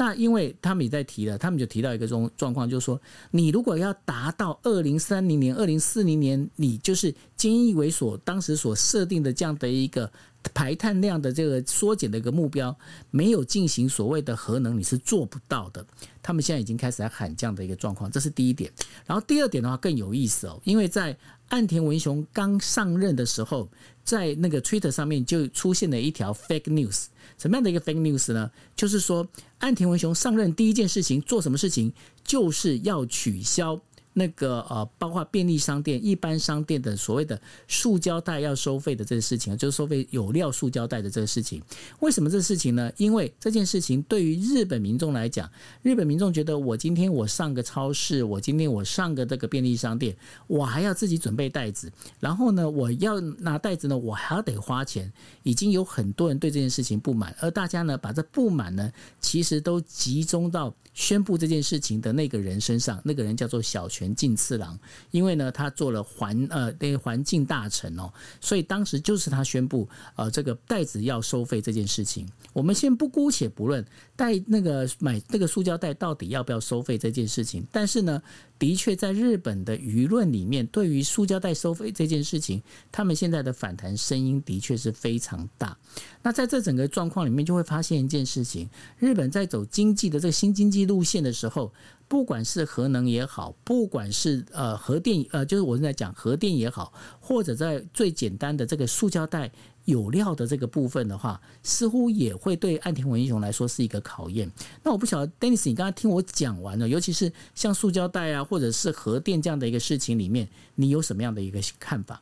[0.00, 2.98] 那因为他们也在提了，他们就提到一个状状况，就是说，
[3.32, 10.10] 你如果要达到二零三零年、二零四零年，你就是金义伟所当时所设定的这样的一个
[10.54, 12.76] 排碳量的这个缩减的一个目标，
[13.10, 15.84] 没有进行所谓的核能，你是做不到的。
[16.22, 18.70] 他们现在已经开始在喊这样的一个状况，这是第一点。
[19.06, 21.16] 然后第二点的话更有意思哦，因为在
[21.48, 23.68] 岸田文雄刚上任的时候，
[24.04, 27.06] 在那个 Twitter 上面就出现了一条 fake news。
[27.38, 28.50] 什么样的一个 fake news 呢？
[28.76, 29.26] 就是说，
[29.58, 33.80] 岸田文雄上任第一件事情做什么事情，就是要取消。
[34.12, 41.62] 那个呃，包括便利商店、一般商店的所谓的塑胶袋要收费的这个事情，就是收费有料塑胶袋的这个事情。
[42.00, 42.90] 为什么这个事情呢？
[42.96, 45.50] 因为这件事情对于日本民众来讲，
[45.82, 55.12] 日本民众觉得我今天我上个超市，我今天我上个这个便利商店，我还要自己准备袋子，然后呢，我要拿袋子呢，我还要得花钱。
[55.42, 58.90] 已经有很多人对这件事情不满，而大家呢，把这不满呢，
[59.20, 64.09] 其实都集中到宣布这件事情的那个人身上，那个人叫做小泉。
[64.10, 64.78] 泉进次郎，
[65.10, 72.28] 因为呢，他做了环呃那个环境大臣哦，所以当时就是他宣布呃这个袋子要收费这件事情。
[72.52, 73.84] 我们先不姑且不论
[74.16, 78.20] 带那个买那个塑胶袋到底要不要收费这件事情，但是呢，
[78.58, 85.76] 的确在日本的舆论里面，对于塑胶袋收费这件事情，他们现在的反弹声音的确是非常大。
[86.22, 91.72] 那在这整个状况里面，就会发现一件事情：日本在走经济的这个新经济路线的时候。
[92.10, 99.48] 不管是核能也好，不管是呃核电呃，就是我正在讲核电也好，或者在最简单的这个塑胶袋
[99.84, 104.50] 有料的这个部分的话，似乎也会对岸田文雄来说是一个考验。
[104.82, 112.20] 那我不晓得，Dennis，你刚才听我讲完了，尤其是像塑胶袋啊，或者是核电这样的一个事情里面，你有什么样的一个看法？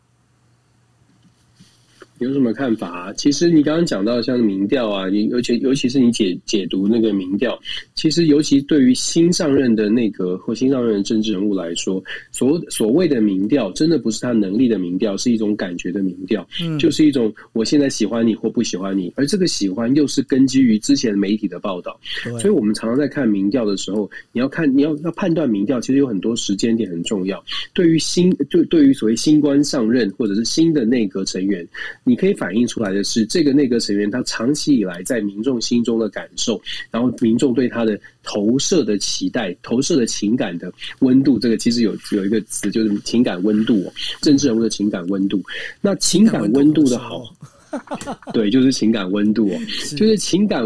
[2.21, 3.13] 有什么看法啊？
[3.13, 7.59] 其实你刚刚讲到像民调啊，你尤其尤其是你解解读那个民调，
[7.95, 12.03] 其实尤其对于新上任的内阁或新上任的政治人物来说，
[12.33, 21.99] 所所谓的民调，真的不是他能力的民调，是一种感觉的民调，嗯，就是一种我现在喜欢你或不喜欢你，而这个喜欢又是根基于之前媒体的报道，
[22.41, 27.43] 所以我们常常在看民调的时候，你要看你要要判断民调，其实有很多时间点很重要。
[27.73, 31.67] 对于新对对于所谓新官上任或者是新的内阁成员。
[32.09, 43.93] 你可以反映出来的是，这个内阁成员他长期以来在民众心中的感受，然后民众对他的投射的期待、投射的情感的温度，这个其实有有一个词就是情感温度哦，
[44.23, 45.43] 政治人物的情感温度。
[45.83, 47.23] 那情感温度的好，
[48.33, 49.59] 对，就是情感温度哦，
[49.95, 50.65] 就是情感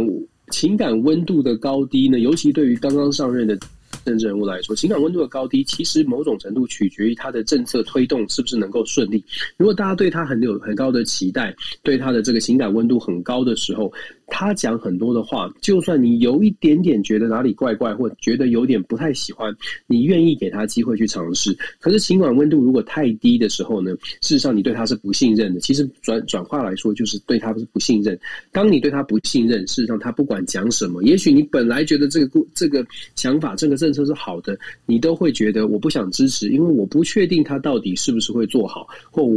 [0.51, 3.59] 情感温度的高低呢，尤其对于刚刚上任的。
[4.05, 9.24] 政治人物来说，情感温度的高低，其实某种程度取决于他的政策推动是不是能够顺利。
[9.57, 13.93] 如果大家对他很有很高的期待，对他的这个情感温度很高的时候，
[14.35, 19.55] 他讲很多的话，就算你有一点点觉得哪里怪怪，或觉得有点不太喜欢，
[19.87, 21.55] 你愿意给他机会去尝试。
[21.78, 25.61] 可是情感温度如果太低的时候呢，事实上你对他是不信任的。
[25.61, 28.18] 其实转转化来说，就是对他是不信任。
[28.51, 39.30] 当你对他不信任，事实上他不管讲什么，也许你本来觉得这个这个想法、这个政策是好的，你都会觉得我不想支持，因为我不确定他到底是不是会做好，或。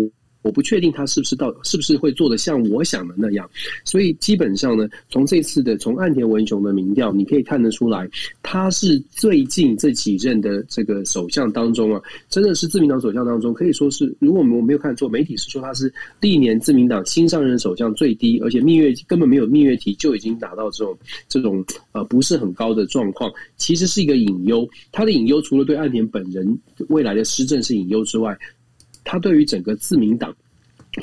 [0.45, 3.49] 我不确定他是不是到是不是会做的像我想的那样，
[3.83, 8.07] 所以基本上呢，从这次的从岸田文雄的民调，你可以看得出来，
[8.43, 15.91] 他是最近这几任的这个首相当中啊，真的是自民党首相当中可以说是，如果我们没有看错，媒体是说他是
[16.21, 20.95] 历年自民党新上任首相最低，而且蜜月根本没有蜜月期就已经达到这种
[21.27, 24.69] 这种呃不是很高的状况，其实是一个隐忧。
[24.91, 26.47] 他的隐忧除了对岸田本人
[26.89, 28.37] 未来的施政是隐忧之外，
[29.05, 30.35] 他对于整个自民党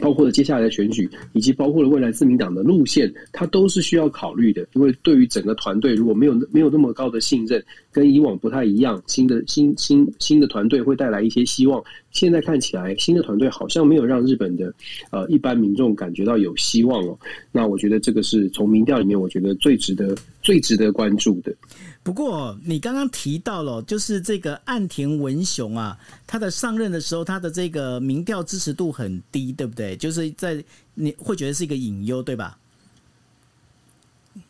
[0.01, 4.67] 包括接下来的选举，以及包括了未来自民党的路线，他都是需要考虑的。
[4.73, 11.83] 因为对于整个团队，如果没有没有那么高的信任，跟以往不太一样，新的新新新的团队会带来一些希望。
[12.11, 14.73] 现在看起来，新的团队好像没有让日本的
[15.11, 17.19] 呃一般民众感觉到有希望哦。
[17.53, 21.55] 那我觉得这个是从民调里面，我觉得最值得最值得关注的。
[22.03, 25.97] 不过你刚刚提到了，就是这个岸田文雄啊，
[26.27, 29.97] 他的上任的时候，他的这个民调支持度很低，对不对？
[29.97, 32.59] 就是在你会觉得是一个隐忧，对吧？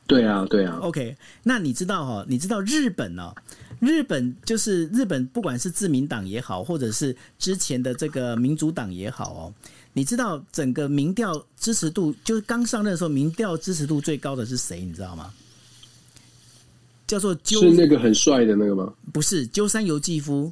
[0.07, 0.78] 对啊，对啊。
[0.80, 2.24] OK，那你知道哈？
[2.26, 3.34] 你知道日本呢？
[3.80, 9.53] 日本就是日本，不管是自民党也好，或者是之前的这个民主党也好哦，
[9.92, 14.80] 你知道整个民调支持度，就是刚上任的时候，民调支持度最高的是谁？
[14.84, 15.34] 你知道吗？
[17.12, 18.90] 叫做鸠，是那个很帅的那个吗？
[19.12, 20.50] 不是，鸠山由纪夫。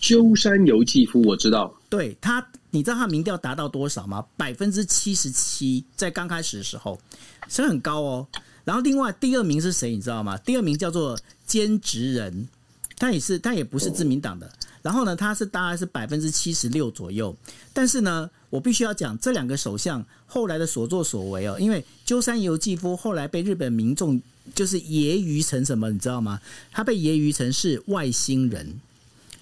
[0.00, 1.70] 鸠山由纪夫，我知道。
[1.90, 4.24] 对他，你知道他民调达到多少吗？
[4.38, 6.98] 百分之七十七，在刚开始的时候，
[7.46, 8.26] 是很高哦。
[8.64, 9.90] 然后另外第二名是谁？
[9.90, 10.34] 你知道吗？
[10.38, 12.48] 第二名叫做兼职人，
[12.96, 14.50] 他也是，他也不是自民党的。
[14.80, 17.36] 然后呢，他是大概是百分之七十六左右。
[17.74, 24.18] 但是呢，我必须要讲这两个首相后来的所作所为哦，因为鸠山由纪夫后来被日本民众
[24.54, 25.90] 就是揶揄成什么？
[25.90, 26.40] 你知道吗？
[26.72, 28.80] 他被揶揄成是外星人。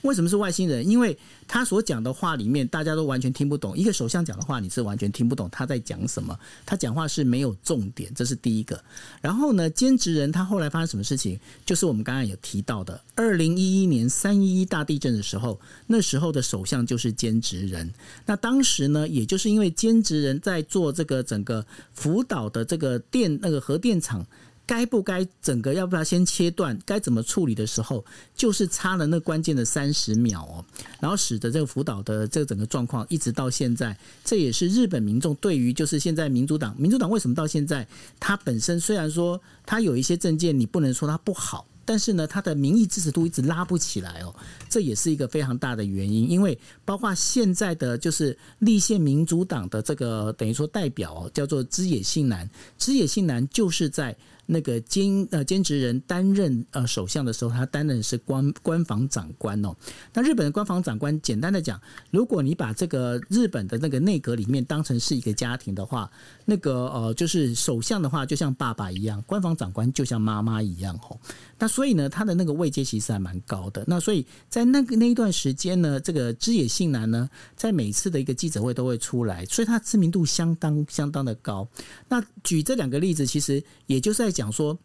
[0.02, 0.84] 为什么是外星人？
[0.88, 3.78] 因为他所讲的话里面，大家都完全听不懂。
[3.78, 6.36] 一个首相讲的话，你是完全听不懂他在讲什么。
[6.66, 8.82] 他讲话是没有重点，这是第一个。
[9.20, 11.38] 然后呢，菅直人他后来发生什么事情？
[11.64, 17.88] 就是我们刚刚有提到的，二零一一年三一一大地震的时候，那时候的首相就是菅直人。
[18.26, 24.26] 那当时呢，也就是因为菅直人在做这个整个福岛的这个电那个核电厂。
[24.72, 26.78] 该不该整个要不要先切断？
[26.86, 28.02] 该怎么处理的时候，
[28.34, 30.64] 就是差了那关键的三十秒哦，
[30.98, 33.94] 然后使得这个福岛的这个整个状况一直到现在，
[34.24, 37.86] 这也是日本民众对于就是现在民主党，民主党为什么到现在，
[38.18, 41.66] 它本身虽然说它有一些政见，你不能说它不好。
[41.84, 44.32] 但是呢，他的民意支持度一直拉不起来哦，
[44.68, 46.30] 这也是一个非常大的原因。
[46.30, 52.48] 因为包括现在的就是立宪民主党的这个等于说代表，叫做枝野信男，
[52.78, 54.16] 枝野信男就是在
[54.46, 59.74] 那个兼呃兼职人担任呃首相的时候，他担任是官官房长官哦。
[60.12, 61.80] 那日本的官房长官，简单的讲，
[62.10, 66.10] 如果你把这个日本的那个内阁里面当成是一个家庭的话，
[66.44, 71.18] 那个呃就是首相的话就像爸爸一样，官房长官就像妈妈一样哦。
[71.58, 73.84] 那所以呢，他的那个位阶其实还蛮高的。
[73.86, 81.68] 那所以在那个那一段时间呢，这个枝野幸男呢，在每次的一个记者会都会出来，所以他知名度相当相当的高。
[82.08, 84.76] 那举这两个例子，其实也就是在讲讲说。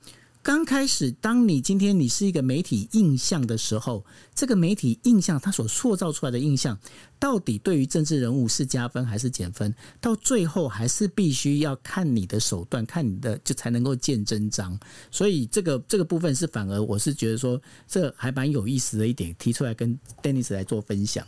[0.44, 6.80] 刚开始，当你今天你是一个媒体印象的时候，这个媒体印象它所塑造出来的印象，
[7.20, 9.76] 到底对于政治人物是加分还是减分？
[10.00, 14.80] 到最后还是必须要看你的手段，看你的就才能够见真章。
[15.12, 21.28] 所以这个这个部分是反而我是觉得说，这还蛮有意思的一点，提出来跟 Dennis 来做分享。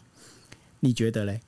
[0.79, 1.41] 你觉得嘞？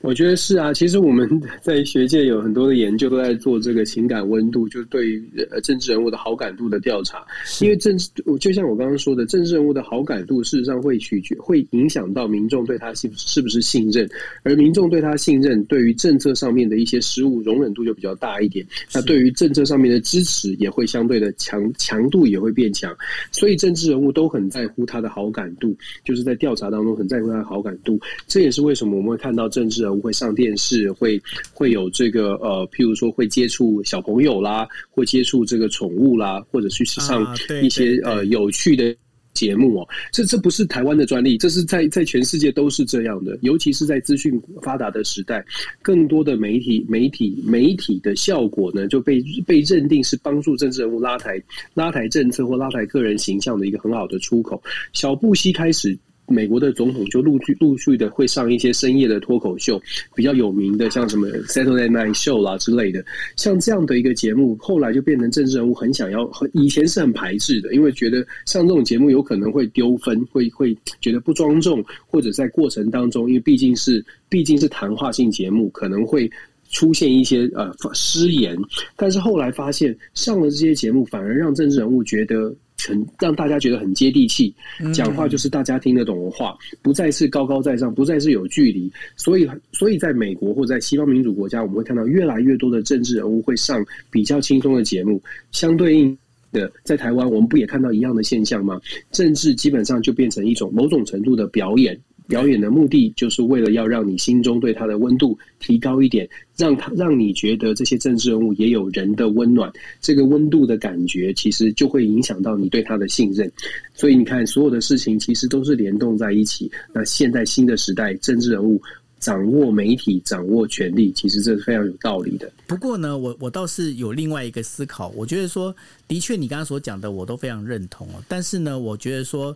[0.00, 1.28] 我觉得是啊，其实我们
[1.60, 7.24] 在学界有很多的研究都在做这个情感温度，就对于呃政治人物的好感度的调查。
[7.60, 14.08] 因为政治，就像我刚刚说的，政治人物的好感度事实上会取决，会影响到民众对他信是不是信任，
[14.42, 18.64] 而民众对他信任，对于政策上面的一些失误容忍度就比较大一点。
[18.92, 22.94] 那对于政策上面的支持也会相对的强，强度也会变强。
[23.32, 27.98] 所以政治人物都很在乎他的好感度，就是在调查当中很在乎他的好感度。
[28.28, 31.18] 这也是为什么我们会看到政政治人物会上电视，会
[31.54, 37.26] 会有这个呃，譬如说会接触小朋友啦，会接触这个宠物啦，或者去上
[37.62, 38.94] 一些呃有趣的
[39.32, 39.88] 节目哦。
[40.12, 43.38] 这这不是台湾的专利，这是在在全世界都是这样的。
[43.40, 45.42] 尤其是在资讯发达的时代，
[45.80, 51.42] 更多的媒体媒体媒体的效果呢，就被被认定是帮助政治人物拉抬
[51.72, 54.62] 拉抬政策或拉抬个人形象的一个很好的出口。
[54.92, 55.98] 小布希开始。
[56.26, 59.80] 美国的总统就陆续陆续的会上一些深夜的脱口秀，
[60.14, 63.04] 比较有名的像什么 Saturday Night Show 啦之类的，
[63.36, 76.30] 像这样的一个节目，后来就变成政治人物很想要，以前是很排斥的，因为觉得上这种节目有可能会丢分，会会觉得不庄重，或者在过程当中，因为毕竟是毕竟是谈话性节目，可能会
[76.70, 78.56] 出现一些呃失言。
[78.96, 82.54] 但是后来发现上了这些节目，反而让政治人物觉得。
[82.86, 84.54] 很让大家觉得很接地气，
[84.92, 88.90] 讲话就是大家听得懂的话，不再是高高在上，不再是有距离。
[89.16, 95.22] 所以，所以在美国或在西方民主国家，我们会看到越来越多的政治人物会上比较轻松的节目。
[95.52, 96.16] 相对应
[96.52, 98.80] 的，在台湾，我们不也看到一样的现象吗？
[99.10, 101.98] 政治基本上就变成一种某种程度的表演。
[102.26, 109.70] 表演的目的就是为了要让你心中对他的温度提高一点，让他让你觉得这些政治人物也有人的温暖，
[110.00, 113.50] 这个温度的感觉其实就会影响到你对他的信任。
[113.94, 116.70] 所以你看，所有的事情其实都是联动在一起。
[116.94, 118.80] 那现在新的时代，政治人物
[119.20, 122.50] 掌握媒体、掌握权力，其实这是非常有道理的。
[122.66, 125.76] 不过呢，我我倒是有另外一个思考，我觉得说，
[126.08, 128.24] 的确你刚刚所讲的我都非常认同哦。
[128.26, 129.54] 但是呢，我觉得说。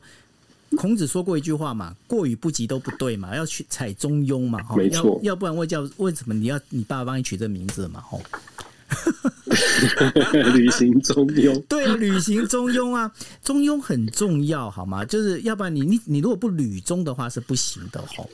[0.76, 8.18] 孔子说过一句话嘛，过与不及都不对嘛，要去采中庸嘛，哈，没错，要不然会叫为什么你要你爸爸帮你取这名字嘛，哈，
[10.54, 13.10] 履行中庸， 对啊，履行中庸啊，
[13.42, 15.04] 中庸很重要，好吗？
[15.04, 18.24] 就是要不然你你你如果不履中的话是不行的，哈。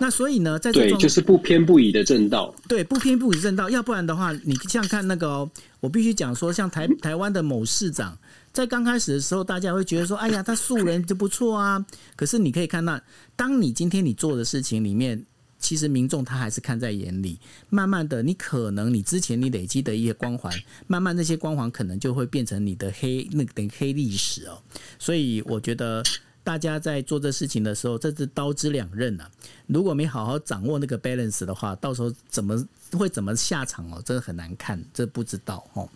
[0.00, 8.18] 那所以呢，在这对就是不偏不倚的正道，对，不偏不倚正道，要不然的话，你像看那个、哦，我必须讲说，像台台湾的某市长。
[8.54, 11.84] 在刚开始的时候，大家会觉得说：“哎呀，他素人就不错啊。”
[12.14, 12.98] 可是你可以看到，
[13.34, 15.26] 当你今天你做的事情里面，
[15.58, 17.36] 其实民众他还是看在眼里。
[17.68, 20.54] 慢慢的，你可能你之前你累积的一些光环，
[20.86, 24.62] 慢慢那些光环可能就会变成你的黑那个黑历史哦。
[25.00, 26.00] 所以我觉得
[26.44, 29.28] 大家在做这事情的时候，这是刀之两刃啊。
[29.66, 34.00] 如果没好好掌握那个 balance 的话，到时候怎么会怎么下场哦？
[34.04, 35.88] 这很难看，这不知道哦。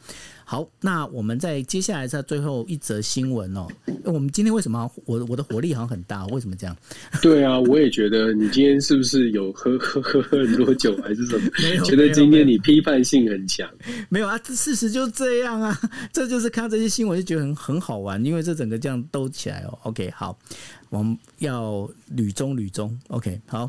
[0.51, 3.67] 好，那我们在接下来在最后一则新闻哦。
[4.05, 6.25] 我们今天为什么我我的火力好像很大？
[6.29, 6.75] 为什么这样？
[7.21, 11.51] 对啊，我也觉得你今天是不是有喝 喝喝很多酒还是什么？
[11.61, 13.69] 没有，觉得今天你批判性很强。
[14.09, 15.79] 没有啊，这事实就是这样啊。
[16.15, 19.79] 这就是看到这些新闻就觉得很很好玩，因为这整个这样兜起来哦。
[19.83, 20.39] OK，好。
[20.91, 23.69] 我们要履中履中，OK，好，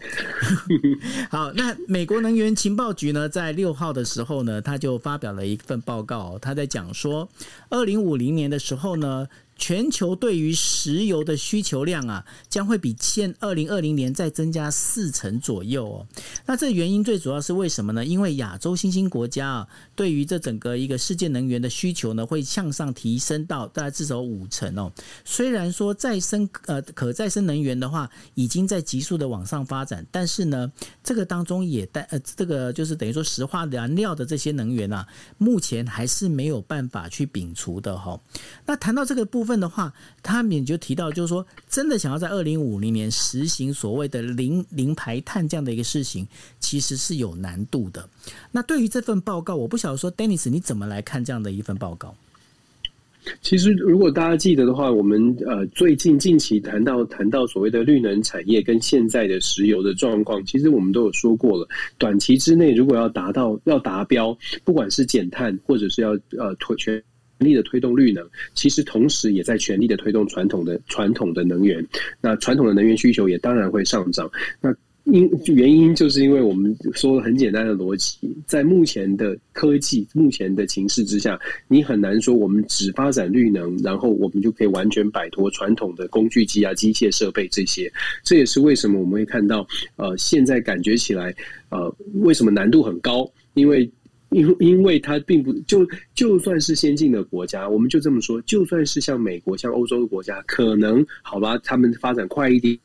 [1.29, 1.51] 好。
[1.53, 7.27] 那美国能源情报局呢，在六号的时候呢，他就发表了一份报告，他在讲说，
[7.69, 9.27] 二零五零年的时候呢。
[9.61, 16.07] 全球对于石油的需求量啊，将会比现二零二零年再增加四成左右哦。
[16.45, 18.05] 那这原因最主要是为什么呢？
[18.05, 19.67] 因为亚洲新兴国家啊，
[19.99, 24.89] 对于这整个一个世界能源的需求呢，会向上提升到大概至少五成哦。
[25.25, 30.71] 虽然说再生呃可再生能源的话，已经在急速的往上发展，但是呢，
[31.03, 35.05] 这个当中也带呃这个就是等于说石化燃料的这些能源啊，
[35.37, 38.17] 目前还是没有办法去摒除的哈。
[38.65, 39.49] 那谈到这个部分。
[39.59, 39.91] 的话，
[40.23, 46.25] 他们也就提到，就是说，真的想要在二零五零年实行所谓的零零排碳这样的一个事情，
[46.59, 48.07] 其实是有难度的。
[48.51, 52.15] 那对于这份报告，我不晓我说，Dennis 你怎么来看这样的一份报告？
[53.41, 61.67] 其实，如果大家记得的话，我们呃最近近期谈到谈到所谓的绿能产业跟现在的石油的状况，其实我们都有说过了。
[61.97, 67.01] 短期之内，如果要达到要达标，不管是减碳或者是要呃推全。
[67.39, 71.81] 力的推动绿能，其实同时也在全力的推动传统的传统的能源。
[72.19, 74.29] 那传统的能源需求也当然会上涨。
[74.59, 74.75] 那
[75.11, 87.91] 因原因就是因为我们说了很简单的逻辑，在目前的科技、目前的情势之下，你很难说我们只发展绿能，然后我们就可以完全摆脱传统的工具机啊、机械设备这些。
[88.23, 91.33] 这也是为什么我们会看到，呃，现在感觉起来，
[91.69, 93.29] 呃，为什么难度很高？
[93.53, 93.89] 因为
[94.29, 102.77] 因因为它并不就就算是先进的国家，我们就这么说，就算是像美国、像欧洲的国家，可能好吧，他们发展快一点。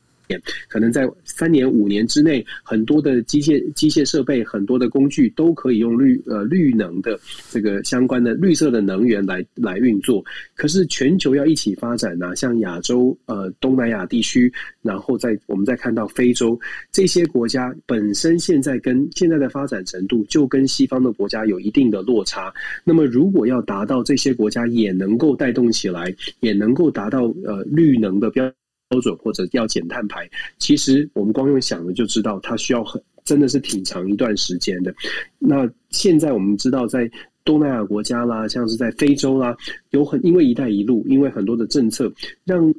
[0.67, 7.19] 可能在三年五年之内，很多的机械机械设备、很多的工具都可以用绿呃绿能的
[7.49, 10.23] 这个相关的绿色的能源来来运作。
[10.55, 14.51] 可是全球要一起发展呢、像亚洲呃东南亚地区，
[14.81, 16.59] 然后在我们再看到非洲
[16.91, 22.53] 这些国家本身现在跟现在的发展程度就跟西方的国家有一定的落差。
[22.83, 28.51] 那么如果要达到这些国家也能够带动起来，也能够达到呃绿能的标。
[28.95, 34.93] 标准或者要减碳排，其实我们光用想的就知道，它需要很真的是挺长一段时间的。
[35.37, 37.09] 那现在我们知道，在
[37.43, 39.55] 东南亚国家啦，像是在非洲啦，
[39.91, 42.11] 有很因为“一带一路”，因为很多的政策
[42.45, 42.73] 让。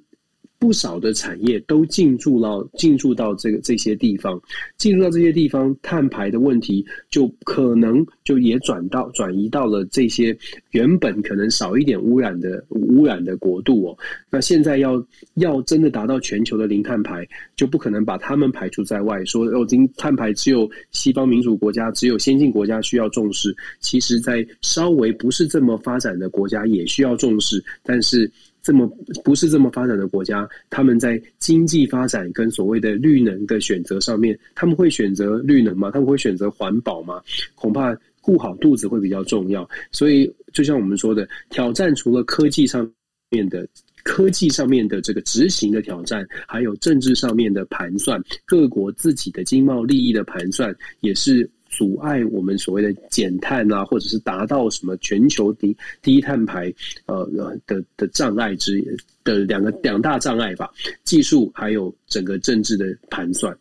[0.59, 4.41] 不少的产业都进驻到进驻到这个这些地方，
[4.77, 10.37] 进入到这些地方，碳排的问题就可能就也转到转移到了这些
[10.71, 13.99] 原本可能少一点污染的污染的国度哦。
[14.31, 15.05] 那现在要
[15.35, 23.55] 要真的达到全球的零碳排，就不可能把他们排除在外，说哦，今碳排只有西方民主国家、只有先进国家需要重视。
[23.81, 28.31] 其实，在稍微不是这么发展的国家也需要重视，但是。
[28.67, 28.85] 这么
[29.23, 35.89] 不是这么发展的国家，他们在经济发展跟所谓的绿能的选择上面，他们会选择绿能吗？
[35.93, 37.23] 他们会选择环保吗？
[37.55, 39.69] 恐怕顾好肚子会比较重要。
[39.93, 42.91] 所以，就像我们说的，挑战除了科技上
[43.31, 43.65] 面的
[44.03, 56.73] 科技上面的这个执行的挑战，还有政治上面的盘算，各国自己的经贸利益的盘算，也是阻碍我们所谓的减碳啊，或者是达到什么全球低低碳排
[57.05, 57.29] 呃
[57.67, 58.83] 的的障碍之
[59.23, 60.71] 的两个两大障碍吧，
[61.05, 63.55] 技术还有整个政治的盘算。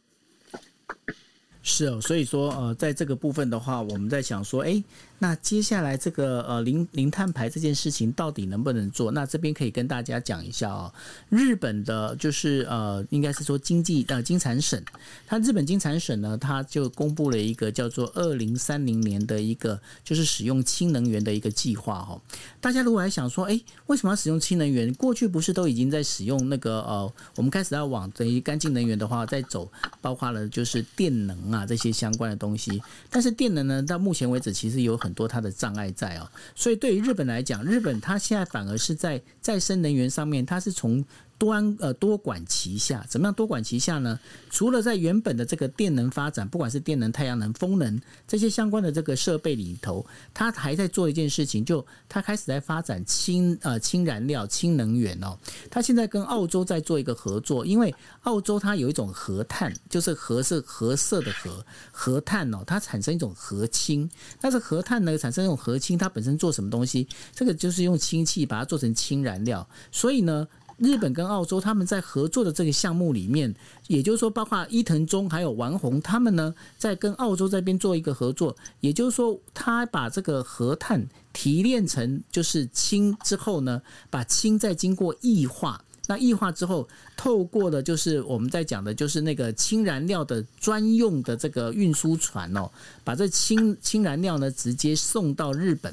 [1.62, 4.82] 是哦，所以说呃，在这个部分的话，我们在想说，哎。
[5.18, 9.12] 那接下来这个呃零零碳排这件事情到底能不能做？
[9.12, 10.94] 那这边可以跟大家讲一下哦。
[11.30, 14.84] 日本的就是呃，应该是说经济呃经产省，
[15.26, 22.20] 它日本经产省呢，它就公布了一个叫做二零三零年的一个就是使用氢能源的一个计划哦。
[22.60, 24.94] 大家如果还想说，哎，为什么要使用氢能源？
[24.96, 32.84] 过去不是都已经在使用那个呃，我们开始要往等于干净能源的话，在走，包括了就是电能啊这些相关的东西。
[33.10, 35.00] 但是电能呢，到目前为止其实有。
[35.06, 41.06] 很多它的障碍在哦，所以对于日本来讲，日本它现在反而是在再生能源上面，它是从。
[41.38, 44.20] 端呃多管齐下，怎么样多管齐下呢？
[44.50, 55.38] 除了在原本的这个电能发展，不管是电能、太阳能、风能这些相关的这个设备里头，它还在做一件事情，就它开始在发展氢呃氢燃料、氢能源哦。
[55.70, 64.10] 它现在跟澳洲在做一个合作，因为澳洲它有一种核碳，就是核是核色的核核碳哦，它产生一种核氢。
[64.40, 67.08] 但是核碳呢产生一种核氢，它本身做什么东西？
[67.34, 70.48] 这个就是用氢气把它做成氢燃料，所以呢。
[70.78, 73.54] 日本跟澳洲他们在合作的这个项目里面，
[73.88, 85.82] 也就是说，包括伊藤忠还有丸红他们呢，在跟澳洲这边做一个合作，也就是说，他把这个核碳提炼成就是氢之后呢，把氢再经过液化。
[86.08, 92.70] 那液化之后，透过的就是我们在讲的，就是那个氢燃料的专用的这个运输船哦，
[93.04, 95.92] 把这氢氢燃料呢直接送到日本。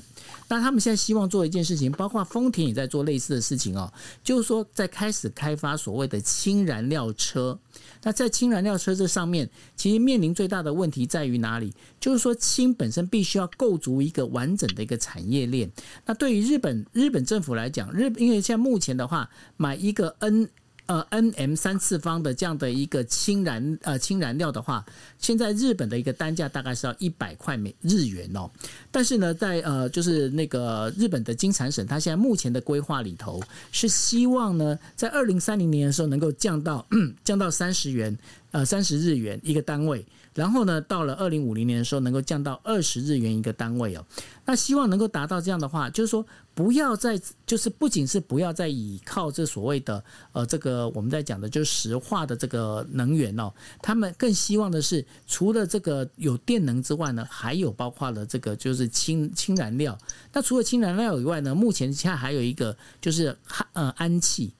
[0.52, 3.90] 那他们现在希望做一件事情，包括丰田也在做类似的事情哦，
[4.22, 7.58] 就是说在开始开发所谓的氢燃料车。
[8.02, 11.72] 那在氢燃料车这上面，其实面临最大的问题在于哪里？
[11.98, 15.70] 就是说氢本身必须要构筑一个完整的一个产业链。
[16.04, 20.50] 那对于日本日本政府来讲，日因为现在目前的话，买一个 N。
[20.92, 24.84] 呃，Nm 三次方的这样的一个氢燃呃氢燃料的话，
[25.18, 28.50] 现在日本的一个单价大概是要一百块美日元哦。
[28.90, 36.86] 但是呢，在呃就是那个日本的金产省，它现在目前的规划里头是希望呢，在二零三零年的时候能够降到
[37.24, 38.16] 降到三十元
[38.50, 40.04] 呃三十日元一个单位。
[40.34, 44.04] 然后呢，到了二零五零年的时候，能够降到二十日元一个单位哦。
[44.46, 50.02] 那希望能够达到这样的话，就是说不要再，就是不仅是不要再依靠这所谓的
[50.32, 53.52] 呃这个我们在讲的就是石化的这个能源哦。
[53.82, 59.96] 他们更希望的是，除了这个有电能之外呢，还有包括了这个就是氢氢燃料。
[60.32, 63.36] 那除了氢燃料以外呢，目前现在还有一个就是
[63.74, 64.52] 呃氨气。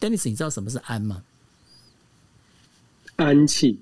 [0.00, 1.22] Dennis，你知道什么是氨吗？
[3.16, 3.80] 氨气。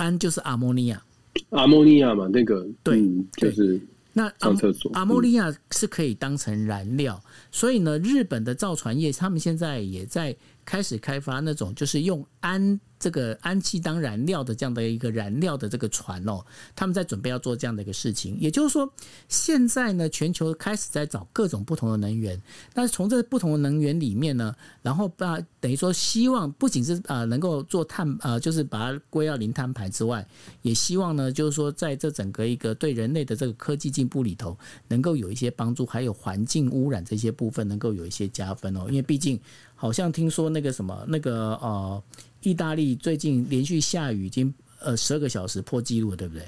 [0.00, 1.02] 氨就是阿莫尼亚，
[1.50, 3.78] 阿莫尼亚嘛，那个对，嗯、就是
[4.12, 4.90] 那上厕所。
[4.94, 10.34] 阿莫尼亚是可以当成燃料，嗯、所以呢，日本的造船业他们现在也在
[10.64, 12.80] 开始开发那种，就是用氨。
[13.00, 16.44] 这个氨气当燃料的这样的一个燃料的这个船哦，
[16.76, 18.36] 他们在准备要做这样的一个事情。
[18.38, 18.92] 也就是说，
[19.26, 22.38] 现在呢，全球开始在找各种不同的能源。
[22.74, 30.28] 但是从这不同的能源里面呢，然后把等于说希望不仅是呃能够做碳呃，就是把它归到零碳排之外，
[30.60, 38.84] 也希望呢，就是说在这整个一个对人类的这个科技进步里头，能够有一些帮助，还有环境污染这些部分能够有一些加分哦。
[38.88, 39.40] 因为毕竟
[39.74, 42.02] 好像听说那个什么那个呃。
[42.42, 46.42] 意大利最近连续下雨，已经呃十二个小时破纪录了，对不对？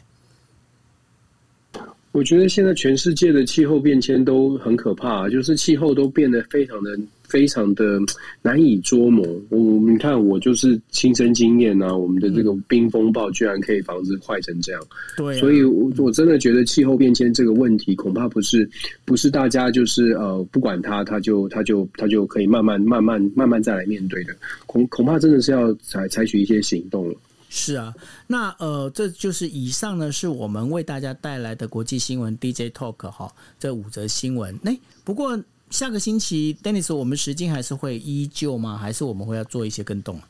[2.13, 6.99] 我觉得现在全世界的气候变迁都很可怕，就是气候都变得非常的。
[7.33, 7.99] 非常的
[8.43, 9.27] 难以捉摸。
[9.49, 9.59] 我
[9.91, 14.83] 你看，我就是亲身经验啊，我们的这个冰风暴居然可以防止坏成这样。
[15.17, 18.69] 对，所以我我真的觉得气候变迁这个问题，恐怕不是
[19.07, 24.37] 不是大家就是呃不管它，它就它就它就可以慢慢慢慢慢慢再来面对的。
[24.67, 27.15] 恐恐怕真的是要采采取一些行动了。
[27.49, 27.95] 是啊，
[28.27, 34.59] 那呃，这就是以上呢，是我们为大家带来的国际新闻 DJ Talk 哈，这五则新闻。
[34.65, 35.39] 哎，不过。
[35.73, 38.77] 下个星期，Dennis，我们时间还是会依旧吗？
[38.77, 40.21] 还是我们会要做一些更动？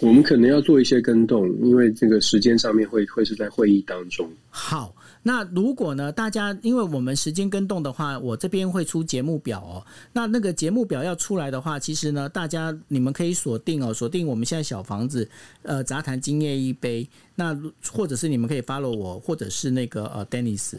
[0.00, 4.28] 我们可能要做一些更动，因为这个时间上面会会是在会议当中。
[4.50, 9.86] 好，那如果呢，大家因为我们时间跟动的话，我这边会出节目表哦。
[10.12, 15.28] 那那个节目表要出来的话，其实呢，大家你们可以锁定哦，锁定我们现在小房子
[15.62, 17.08] 呃杂谈今夜一杯。
[17.36, 17.56] 那
[17.92, 20.74] 或者是你们可以 follow 我，或者是那个呃 Dennis。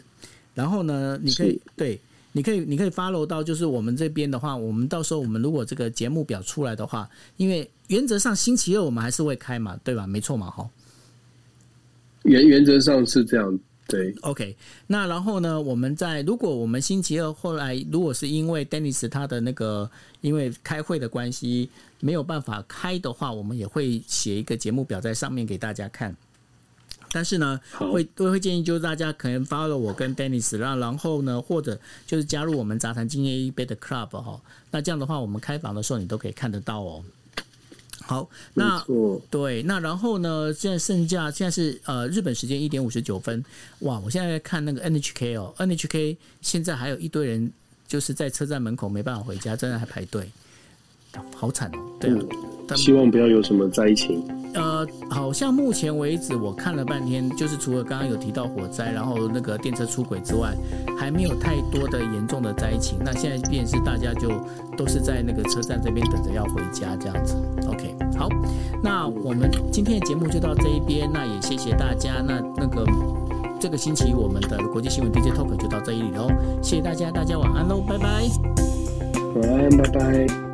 [0.52, 1.98] 然后呢，你可以对。
[2.36, 10.04] 你可以你可以 follow 到，就是我们这边的话，我们到时候我们如果这个节目表出来的话，因为原则上星期二我们还是会开嘛，对吧？
[10.04, 10.68] 没错嘛，哈。
[12.24, 13.56] 原原则上是这样。
[13.86, 14.56] 对，OK，
[14.86, 15.60] 那然后呢？
[15.60, 19.88] 我们在如果我们星期二后来，如果是因为 Dennis 他的那个
[20.22, 21.68] 因为开会的关系
[22.00, 26.16] 没有办法开的话，我们也会写一个节目表在上面给大家看。
[27.14, 34.40] 但是呢，会都会建议就是大家可能 follow 我跟 Dennis，然后然后呢，或者就是加入我们杂谈今夜一杯的 Club 哈。
[34.72, 37.04] 那这样的话，我们开房的时候你都可以看得到哦。
[38.00, 38.84] 好，那
[39.30, 40.52] 对，那然后呢？
[40.52, 43.42] 现在剩下现在是呃日本时间一点五十九分，
[43.78, 43.98] 哇！
[44.00, 47.50] 我现在在看那个 NHK 哦，NHK 现在还有一堆人
[47.86, 50.30] 就是在车站门口没办法回家，真的还排队，
[51.34, 51.78] 好惨哦。
[52.00, 52.16] 对啊，
[52.68, 54.22] 嗯，希望不要有什么灾情。
[54.54, 60.54] 呃，好像目前为止我看了半天，就是除了刚刚有提到火灾，然后那个电车出轨之外，
[60.96, 62.96] 还没有太多的严重的灾情。
[63.04, 64.30] 那现在便是大家就
[64.76, 67.34] 都是在那个车站这边等着要回家这样子。
[67.66, 68.28] OK，好，
[68.80, 72.22] 那我们今天的节目就到这一边，那也谢谢大家。
[72.24, 72.86] 那那个
[73.58, 76.28] 这个星期我们的国际新闻 DJ Talk 就到这里喽，
[76.62, 78.22] 谢谢大家，大家晚安喽，拜拜，
[79.34, 80.53] 晚安，拜拜。